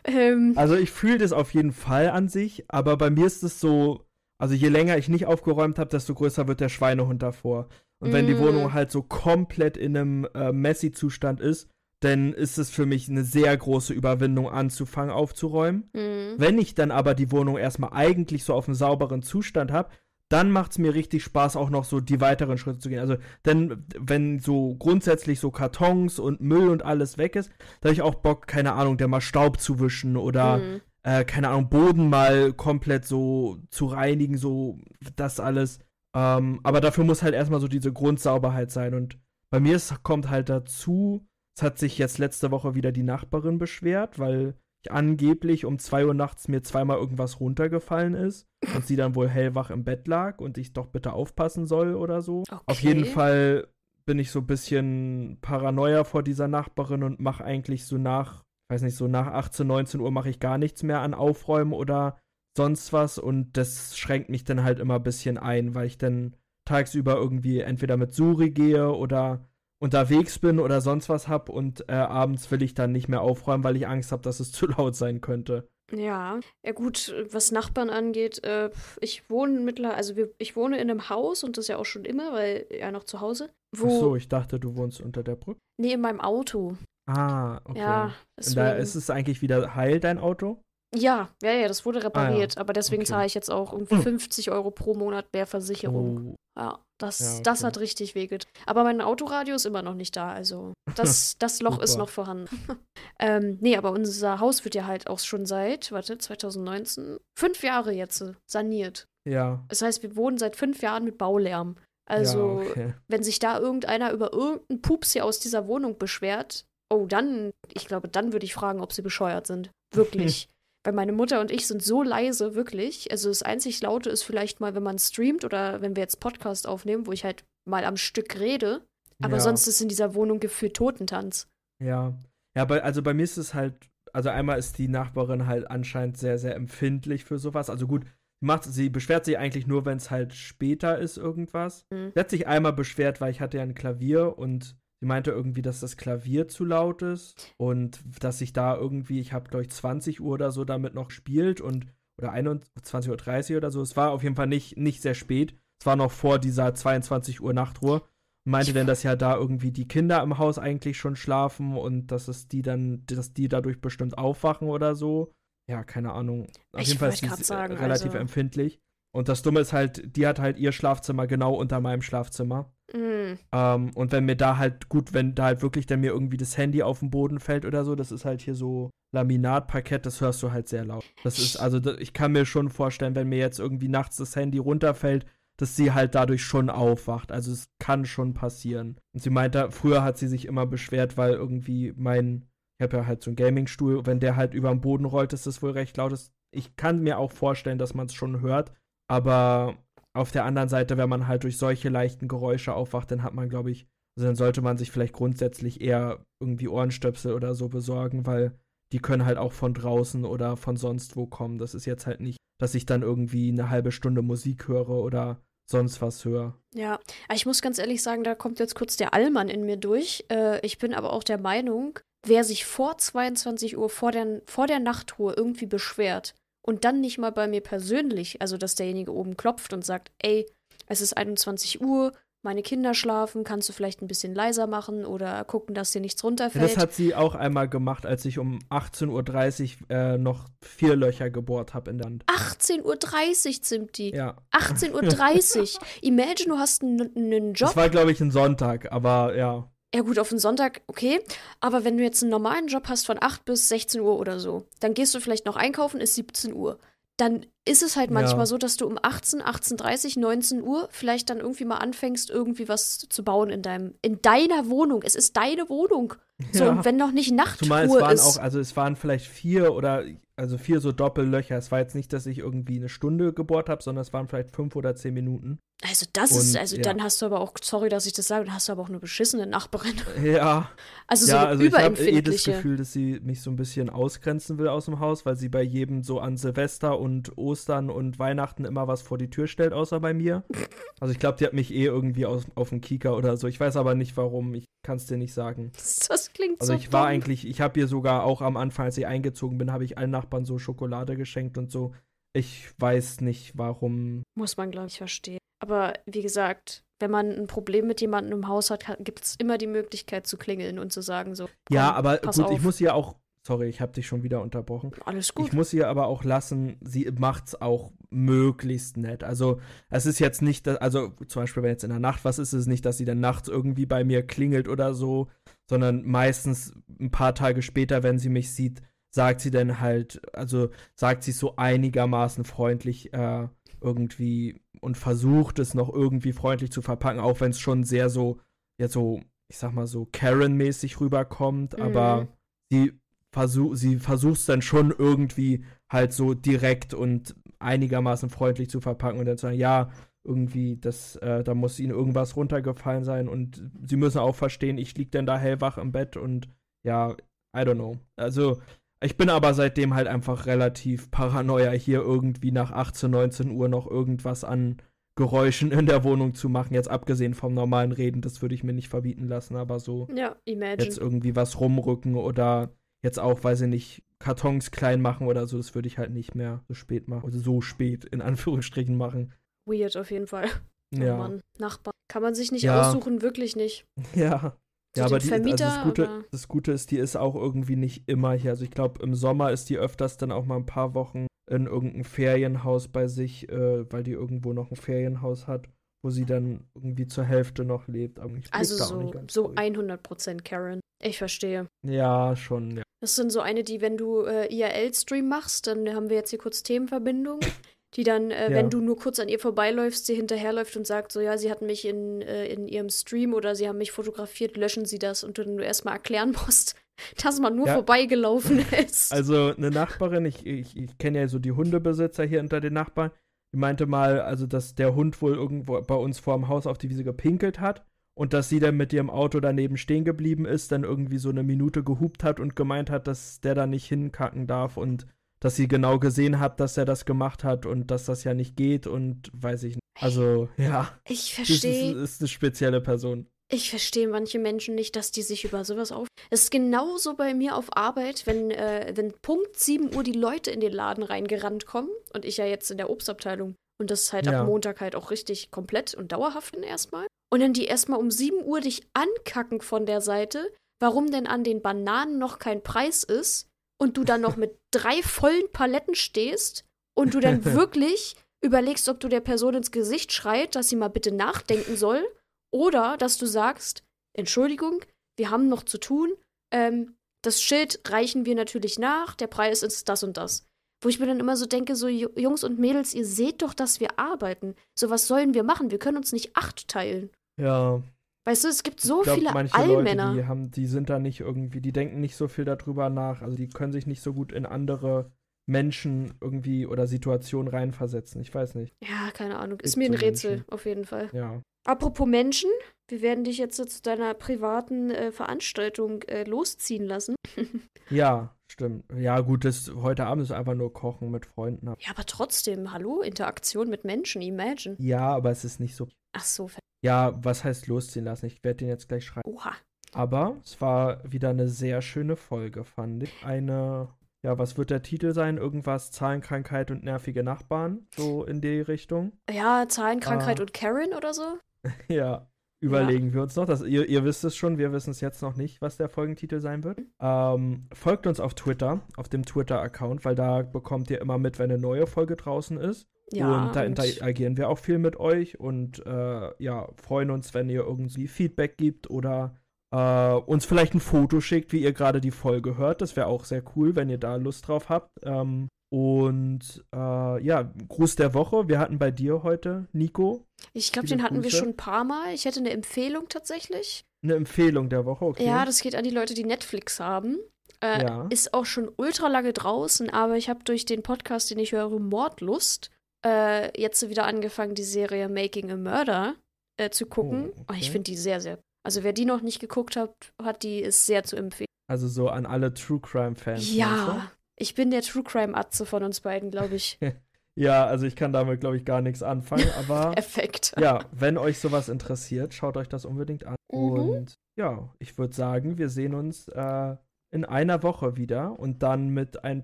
[0.04, 3.60] ähm, Also ich fühle das auf jeden Fall an sich, aber bei mir ist es
[3.60, 4.06] so,
[4.42, 7.68] also je länger ich nicht aufgeräumt habe, desto größer wird der Schweinehund davor.
[8.00, 8.40] Und wenn die Mm.
[8.40, 11.70] Wohnung halt so komplett in einem äh, Messi-Zustand ist,
[12.00, 15.90] dann ist es für mich eine sehr große Überwindung anzufangen aufzuräumen.
[15.94, 16.34] mh.
[16.38, 19.90] Wenn ich dann aber die Wohnung erstmal eigentlich so auf einem sauberen Zustand habe,
[20.28, 23.00] dann macht es mir richtig Spaß, auch noch so die weiteren Schritte zu gehen.
[23.00, 27.94] Also, denn wenn so grundsätzlich so Kartons und Müll und alles weg ist, da habe
[27.94, 30.82] ich auch Bock, keine Ahnung, der mal Staub zu wischen oder Mhm.
[31.04, 34.80] Äh, keine Ahnung, Boden mal komplett so zu reinigen, so
[35.16, 35.80] das alles.
[36.16, 38.94] Ähm, aber dafür muss halt erstmal so diese Grundsauberheit sein.
[38.94, 39.18] Und
[39.50, 41.26] bei mir ist, kommt halt dazu,
[41.58, 46.08] es hat sich jetzt letzte Woche wieder die Nachbarin beschwert, weil ich angeblich um 2
[46.08, 50.40] Uhr nachts mir zweimal irgendwas runtergefallen ist und sie dann wohl hellwach im Bett lag
[50.40, 52.44] und ich doch bitte aufpassen soll oder so.
[52.66, 53.12] Auf jeden Okay.
[53.12, 53.68] Fall
[54.06, 58.82] bin ich so ein bisschen paranoia vor dieser Nachbarin und mache eigentlich so nach, weiß
[58.82, 62.18] nicht, so nach 18, 19 Uhr mache ich gar nichts mehr an Aufräumen oder
[62.58, 66.36] sonst was und das schränkt mich dann halt immer ein bisschen ein, weil ich dann
[66.66, 69.48] tagsüber irgendwie entweder mit Suri gehe oder
[69.80, 73.64] unterwegs bin oder sonst was hab und äh, abends will ich dann nicht mehr aufräumen,
[73.64, 75.68] weil ich Angst habe, dass es zu laut sein könnte.
[75.94, 78.70] Ja, ja gut, was Nachbarn angeht, äh,
[79.02, 82.06] ich wohne mittlerweile, also wir, ich wohne in einem Haus und das ja auch schon
[82.06, 83.50] immer, weil ja noch zu Hause.
[83.76, 85.60] Wo, Ach so, ich dachte, du wohnst unter der Brücke.
[85.78, 86.78] Nee, in meinem Auto.
[87.08, 87.80] Ah, okay.
[87.80, 88.56] Ja, und deswegen.
[88.56, 90.62] da ist es eigentlich wieder heil, dein Auto?
[90.94, 93.10] ja, ja, ja, das wurde repariert, aber deswegen Okay.
[93.12, 94.02] zahle ich jetzt auch irgendwie Hm.
[94.04, 96.32] 50 Euro pro Monat mehr Versicherung.
[96.34, 97.68] Oh, Ja, das, Ja, das okay.
[97.68, 98.46] hat richtig wehget.
[98.66, 102.50] Aber mein Autoradio ist immer noch nicht da, also das, das Loch ist noch vorhanden.
[103.20, 107.94] ähm, nee, aber unser Haus wird ja halt auch schon seit, warte, 2019, fünf Jahre
[107.94, 109.06] jetzt äh, saniert.
[109.26, 109.64] ja.
[109.70, 111.78] Das heißt, wir wohnen seit fünf Jahren mit Baulärm.
[112.10, 112.94] Also, ja, okay.
[113.08, 117.88] wenn sich da irgendeiner über irgendeinen Pups hier aus dieser Wohnung beschwert, oh, dann, ich
[117.88, 119.72] glaube, dann würde ich fragen, ob sie bescheuert sind.
[119.94, 120.48] Wirklich.
[120.84, 123.12] Weil meine Mutter und ich sind so leise, wirklich.
[123.12, 126.68] Also das einzig Laute ist vielleicht mal, wenn man streamt oder wenn wir jetzt Podcast
[126.68, 128.84] aufnehmen, wo ich halt mal am Stück rede.
[129.22, 129.40] Aber ja.
[129.40, 131.48] sonst ist in dieser Wohnung gefühlt Totentanz.
[131.84, 132.18] Ja.
[132.56, 133.76] Ja, bei, also bei mir ist es halt,
[134.12, 137.70] also einmal ist die Nachbarin halt anscheinend sehr, sehr empfindlich für sowas.
[137.70, 138.06] Also gut,
[138.42, 141.86] macht, sie beschwert sich eigentlich nur, wenn es halt später ist, irgendwas.
[141.92, 142.12] Mhm.
[142.14, 145.62] Sie hat sich einmal beschwert, weil ich hatte ja ein Klavier und sie meinte irgendwie,
[145.62, 149.72] dass das Klavier zu laut ist und dass ich da irgendwie, ich habe glaube ich
[149.72, 151.88] 20 Uhr oder so damit noch gespielt und
[152.22, 153.82] oder 21.30 Uhr oder so.
[153.82, 155.56] Es war auf jeden Fall nicht, nicht sehr spät.
[155.80, 158.04] Es war noch vor dieser 22 Uhr Nachtruhe.
[158.44, 162.28] Meinte denn, dass ja da irgendwie die Kinder im Haus eigentlich schon schlafen und dass
[162.28, 165.32] es die dann, dass die dadurch bestimmt aufwachen oder so.
[165.68, 166.48] Ja, keine Ahnung.
[166.74, 168.80] Auf Ich jeden Fall ist sie sagen, relativ also- empfindlich.
[169.14, 172.72] Und das Dumme ist halt, die hat halt ihr Schlafzimmer genau unter meinem Schlafzimmer.
[172.94, 176.38] Mm, Ähm, und wenn mir da halt, gut, wenn da halt wirklich dann mir irgendwie
[176.38, 180.22] das Handy auf den Boden fällt oder so, das ist halt hier so Laminatparkett, das
[180.22, 181.04] hörst du halt sehr laut.
[181.24, 184.58] Das ist, also ich kann mir schon vorstellen, wenn mir jetzt irgendwie nachts das Handy
[184.58, 185.26] runterfällt,
[185.58, 187.32] dass sie halt dadurch schon aufwacht.
[187.32, 189.00] Also es kann schon passieren.
[189.14, 192.46] Und sie meinte, früher hat sie sich immer beschwert, weil irgendwie mein,
[192.80, 195.46] ich habe ja halt so einen Gamingstuhl, wenn der halt über den Boden rollt, ist
[195.46, 196.14] das wohl recht laut.
[196.52, 198.72] Ich kann mir auch vorstellen, dass man es schon hört,
[199.08, 199.78] aber
[200.14, 203.50] auf der anderen Seite, wenn man halt durch solche leichten Geräusche aufwacht, dann hat man,
[203.50, 203.88] glaube ich,
[204.18, 208.60] Also dann sollte man sich vielleicht grundsätzlich eher irgendwie Ohrenstöpsel oder so besorgen, weil
[208.92, 211.58] die können halt auch von draußen oder von sonst wo kommen.
[211.58, 215.42] Das ist jetzt halt nicht, dass ich dann irgendwie eine halbe Stunde Musik höre oder
[215.70, 216.58] sonst was höre.
[216.76, 217.00] Ja,
[217.34, 220.26] ich muss ganz ehrlich sagen, da kommt jetzt kurz der Allmann in mir durch.
[220.30, 224.68] Äh, ich bin aber auch der Meinung, wer sich vor 22 Uhr, vor der, vor
[224.68, 229.38] der Nachtruhe irgendwie beschwert und dann nicht mal bei mir persönlich, also dass derjenige oben
[229.38, 230.46] klopft und sagt, ey,
[230.88, 232.12] es ist 21 Uhr,
[232.44, 236.24] meine Kinder schlafen, kannst du vielleicht ein bisschen leiser machen oder gucken, dass dir nichts
[236.24, 236.64] runterfällt.
[236.64, 241.30] Das hat sie auch einmal gemacht, als ich um 18.30 Uhr äh, noch vier Löcher
[241.30, 242.26] gebohrt habe in der Hand.
[242.26, 244.16] 18.30 Uhr, Zimti.
[244.16, 244.38] Ja.
[244.52, 245.82] 18.30 Uhr.
[246.02, 247.70] Imagine, du hast einen Job.
[247.70, 249.72] Das war, glaube ich, ein Sonntag, aber ja.
[249.94, 251.20] Ja gut, auf den Sonntag, okay.
[251.60, 254.66] Aber wenn du jetzt einen normalen Job hast von 8 bis 16 Uhr oder so,
[254.80, 256.80] dann gehst du vielleicht noch einkaufen, ist 17 Uhr
[257.22, 258.46] dann ist es halt manchmal ja.
[258.48, 262.98] so, dass du um 18, 18.30, 19 Uhr vielleicht dann irgendwie mal anfängst, irgendwie was
[262.98, 265.04] zu bauen in deinem, in deiner Wohnung.
[265.04, 266.16] Es ist deine Wohnung.
[266.52, 266.72] So, ja.
[266.72, 268.26] und wenn noch nicht Nachtruhe Zumal es waren ist.
[268.26, 270.04] auch, also es waren vielleicht vier oder
[270.42, 271.56] also vier so Doppellöcher.
[271.56, 274.50] Es war jetzt nicht, dass ich irgendwie eine Stunde gebohrt habe, sondern es waren vielleicht
[274.50, 275.60] fünf oder zehn Minuten.
[275.88, 276.82] Also das und, ist, also ja.
[276.82, 278.90] dann hast du aber auch, sorry, dass ich das sage, dann hast du aber auch
[278.90, 279.94] eine beschissene Nachbarin.
[280.24, 280.70] Ja.
[281.08, 283.90] Also so ja, also ich habe eh das Gefühl, dass sie mich so ein bisschen
[283.90, 288.18] ausgrenzen will aus dem Haus, weil sie bei jedem so an Silvester und Ostern und
[288.20, 290.44] Weihnachten immer was vor die Tür stellt, außer bei mir.
[291.00, 293.48] Also ich glaube, die hat mich eh irgendwie aus, auf dem Kieker oder so.
[293.48, 294.54] Ich weiß aber nicht warum.
[294.54, 295.72] Ich kann es dir nicht sagen.
[296.08, 298.98] Das klingt also so ich war eigentlich, ich habe ihr sogar auch am Anfang, als
[298.98, 301.94] ich eingezogen bin, habe ich allen Nachbarn so Schokolade geschenkt und so.
[302.34, 304.24] Ich weiß nicht, warum.
[304.36, 305.40] Muss man, glaube ich, verstehen.
[305.62, 309.58] Aber wie gesagt, wenn man ein Problem mit jemandem im Haus hat, gibt es immer
[309.58, 311.50] die Möglichkeit zu klingeln und zu sagen so.
[311.70, 312.52] Ja, aber gut, auf.
[312.52, 314.92] ich muss ja auch Sorry, ich habe dich schon wieder unterbrochen.
[315.04, 315.48] Alles gut.
[315.48, 319.24] Ich muss ihr aber auch lassen, sie macht's auch möglichst nett.
[319.24, 319.60] Also,
[319.90, 322.62] es ist jetzt nicht, also zum Beispiel, wenn jetzt in der Nacht was ist, ist
[322.62, 325.28] es nicht, dass sie dann nachts irgendwie bei mir klingelt oder so,
[325.68, 328.84] sondern meistens ein paar Tage später, wenn sie mich sieht,
[329.14, 333.48] sagt sie dann halt, also sagt sie so einigermaßen freundlich äh,
[333.82, 338.40] irgendwie und versucht es noch irgendwie freundlich zu verpacken, auch wenn es schon sehr so,
[338.80, 341.84] ja, so, ich sag mal so Karen-mäßig rüberkommt, mhm.
[341.84, 342.28] aber
[342.72, 342.94] sie
[343.34, 349.20] versuch, sie versucht es dann schon irgendwie halt so direkt und einigermaßen freundlich zu verpacken
[349.20, 349.92] und dann zu sagen, ja,
[350.24, 354.96] irgendwie, das, äh, da muss ihnen irgendwas runtergefallen sein und sie müssen auch verstehen, ich
[354.98, 356.50] lieg dann da hellwach im Bett und
[356.84, 357.16] ja,
[357.56, 357.98] I don't know.
[358.16, 358.62] Also,
[359.04, 363.90] ich bin aber seitdem halt einfach relativ paranoia, hier irgendwie nach 18, 19 Uhr noch
[363.90, 364.78] irgendwas an
[365.16, 366.74] Geräuschen in der Wohnung zu machen.
[366.74, 370.36] Jetzt abgesehen vom normalen Reden, das würde ich mir nicht verbieten lassen, aber so ja,
[370.46, 372.72] jetzt irgendwie was rumrücken oder
[373.04, 376.36] jetzt auch, weil sie nicht Kartons klein machen oder so, das würde ich halt nicht
[376.36, 377.26] mehr so spät machen.
[377.26, 379.34] Also so spät in Anführungsstrichen machen.
[379.66, 380.48] Weird auf jeden Fall.
[380.96, 381.18] Oh ja.
[381.18, 381.94] Mann, Nachbar.
[382.08, 382.82] Kann man sich nicht ja.
[382.82, 383.86] aussuchen, wirklich nicht.
[384.16, 384.58] Ja.
[384.98, 386.24] Ja, aber die, Vermieter, also das, Gute, aber...
[386.32, 388.52] das Gute ist, die ist auch irgendwie nicht immer hier.
[388.52, 391.66] Also ich glaube, im Sommer ist die öfters dann auch mal ein paar Wochen in
[391.66, 395.68] irgendeinem Ferienhaus bei sich, äh, weil die irgendwo noch ein Ferienhaus hat,
[396.04, 398.20] wo sie dann irgendwie zur Hälfte noch lebt.
[398.52, 400.82] also so, so 100% Karen.
[401.04, 401.68] Ich verstehe.
[401.86, 402.84] Ja, schon, ja.
[403.02, 406.38] Das sind so eine, die, wenn du äh, IRL-Stream machst, dann haben wir jetzt hier
[406.38, 407.40] kurz Themenverbindung,
[407.96, 408.56] die dann, äh, ja.
[408.56, 411.66] wenn du nur kurz an ihr vorbeiläufst, sie hinterherläuft und sagt so, ja, sie hatten
[411.66, 415.38] mich in, äh, in ihrem Stream oder sie haben mich fotografiert, löschen sie das und
[415.38, 416.76] du dann nur erstmal erklären musst,
[417.22, 417.74] dass man nur ja.
[417.74, 419.12] vorbeigelaufen ist.
[419.12, 423.12] Also eine Nachbarin, ich, ich, ich kenne ja so die Hundebesitzer hier unter den Nachbarn,
[423.54, 426.78] die meinte mal, also dass der Hund wohl irgendwo bei uns vor dem Haus auf
[426.78, 427.84] die Wiese gepinkelt hat
[428.14, 431.44] und dass sie dann mit ihrem Auto daneben stehen geblieben ist, dann irgendwie so eine
[431.44, 435.08] Minute gehupt hat und gemeint hat, dass der da nicht hinkacken darf und
[435.42, 438.56] dass sie genau gesehen hat, dass er das gemacht hat und dass das ja nicht
[438.56, 439.82] geht und weiß ich nicht.
[440.00, 440.98] Also, ja.
[441.08, 441.94] Ich verstehe.
[441.94, 443.28] Das ist, ist eine spezielle Person.
[443.54, 446.08] Ich verstehe manche Menschen nicht, dass die sich über sowas auf.
[446.30, 450.52] Es ist genauso bei mir auf Arbeit, wenn, äh, wenn Punkt 7 Uhr die Leute
[450.52, 454.28] in den Laden reingerannt kommen und ich ja jetzt in der Obstabteilung und das halt
[454.28, 454.42] ja.
[454.42, 457.08] ab Montag halt auch richtig komplett und dauerhaft erstmal.
[457.30, 461.44] Und dann die erstmal um 7 Uhr dich ankacken von der Seite, warum denn an
[461.44, 463.51] den Bananen noch kein Preis ist
[463.82, 466.66] und du dann noch mit drei vollen Paletten stehst
[466.96, 470.90] und du dann wirklich überlegst, ob du der Person ins Gesicht schreit, dass sie mal
[470.90, 472.08] bitte nachdenken soll
[472.54, 473.84] oder dass du sagst,
[474.16, 474.82] Entschuldigung,
[475.18, 476.14] wir haben noch zu tun,
[476.54, 480.46] ähm, das Schild reichen wir natürlich nach, der Preis ist das und das.
[480.84, 483.80] Wo ich mir dann immer so denke, so Jungs und Mädels, ihr seht doch, dass
[483.80, 484.56] wir arbeiten.
[484.78, 485.72] So was sollen wir machen?
[485.72, 487.10] Wir können uns nicht acht teilen.
[487.40, 487.82] Ja.
[488.26, 490.10] Weißt du, es gibt so glaub, viele manche Allmänner.
[490.10, 493.22] Leute, die, haben, die sind da nicht irgendwie, die denken nicht so viel darüber nach.
[493.22, 495.12] Also die können sich nicht so gut in andere
[495.48, 498.22] Menschen irgendwie oder Situationen reinversetzen.
[498.22, 498.74] Ich weiß nicht.
[498.84, 499.60] Ja, keine Ahnung.
[499.60, 500.50] Ist mir ein Rätsel, Menschen.
[500.50, 501.10] auf jeden Fall.
[501.14, 501.42] Ja.
[501.66, 502.50] Apropos Menschen,
[502.88, 507.16] wir werden dich jetzt zu deiner privaten äh, Veranstaltung äh, losziehen lassen.
[507.90, 508.86] ja, stimmt.
[508.96, 511.68] Ja, gut, das heute Abend ist einfach nur Kochen mit Freunden.
[511.80, 514.76] Ja, aber trotzdem, hallo, Interaktion mit Menschen, imagine.
[514.80, 515.88] Ja, aber es ist nicht so.
[516.14, 516.50] Ach so.
[516.84, 518.26] Ja, was heißt losziehen lassen?
[518.26, 519.30] Ich werde den jetzt gleich schreiben.
[519.30, 519.54] Oha.
[519.94, 523.26] Aber es war wieder eine sehr schöne Folge, fand ich.
[523.26, 523.90] Eine
[524.24, 525.38] ja, was wird der Titel sein?
[525.38, 527.88] Irgendwas Zahlenkrankheit und nervige Nachbarn?
[527.96, 529.14] So in die Richtung?
[529.32, 530.44] Ja, Zahlenkrankheit ah.
[530.44, 531.40] und Karen oder so?
[531.88, 532.28] ja,
[532.62, 533.14] überlegen ja.
[533.16, 533.46] wir uns noch.
[533.46, 536.40] Das, ihr, ihr, wisst es schon, wir wissen es jetzt noch nicht, was der Folgentitel
[536.40, 536.80] sein wird.
[537.02, 541.52] Ähm, folgt uns auf Twitter, auf dem Twitter-Account, weil da bekommt ihr immer mit, wenn
[541.52, 542.88] eine neue Folge draußen ist.
[543.12, 547.50] Ja, und da interagieren wir auch viel mit euch und äh, ja, freuen uns, wenn
[547.50, 549.36] ihr irgendwie Feedback gibt oder
[549.72, 552.82] äh, uns vielleicht ein Foto schickt, wie ihr gerade die Folge hört.
[552.82, 554.92] Das wäre auch sehr cool, wenn ihr da Lust drauf habt.
[555.04, 558.48] Ähm, und äh, ja, Gruß der Woche.
[558.48, 560.26] Wir hatten bei dir heute, Nico.
[560.54, 561.32] Ich glaube, den hatten Grüße.
[561.32, 562.14] wir schon ein paar Mal.
[562.14, 563.86] Ich hätte eine Empfehlung tatsächlich.
[564.04, 565.26] Eine Empfehlung der Woche, okay.
[565.26, 567.20] Ja, das geht an die Leute, die Netflix haben.
[567.64, 568.08] Äh, ja.
[568.10, 571.80] Ist auch schon ultra lange draußen, aber ich habe durch den Podcast, den ich höre,
[571.80, 572.72] Mordlust,
[573.06, 576.16] äh, jetzt wieder angefangen, die Serie Making a Murder
[576.58, 577.28] äh, zu gucken.
[577.28, 577.46] Oh, okay.
[577.50, 580.60] oh, ich finde die sehr, sehr also wer die noch nicht geguckt hat, hat die
[580.60, 581.48] ist sehr zu empfehlen.
[581.68, 583.54] Also so an alle True Crime Fans.
[583.54, 584.12] Ja,
[584.42, 586.80] ich bin der True Crime Atze von uns beiden, glaube ich.
[587.36, 590.54] ja, also ich kann damit glaube ich gar nichts anfangen, aber Perfekt.
[590.60, 593.36] Ja, wenn euch sowas interessiert, schaut euch das unbedingt an.
[593.54, 593.60] Mhm.
[593.60, 596.76] Und ja, ich würde sagen, wir sehen uns äh,
[597.14, 599.44] in einer Woche wieder und dann mit ein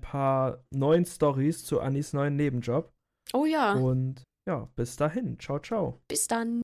[0.00, 2.92] paar neuen Stories zu Anis neuen Nebenjob.
[3.32, 3.74] Oh ja.
[3.74, 5.38] Und ja, bis dahin.
[5.38, 6.00] Ciao, ciao.
[6.08, 6.62] Bis dann.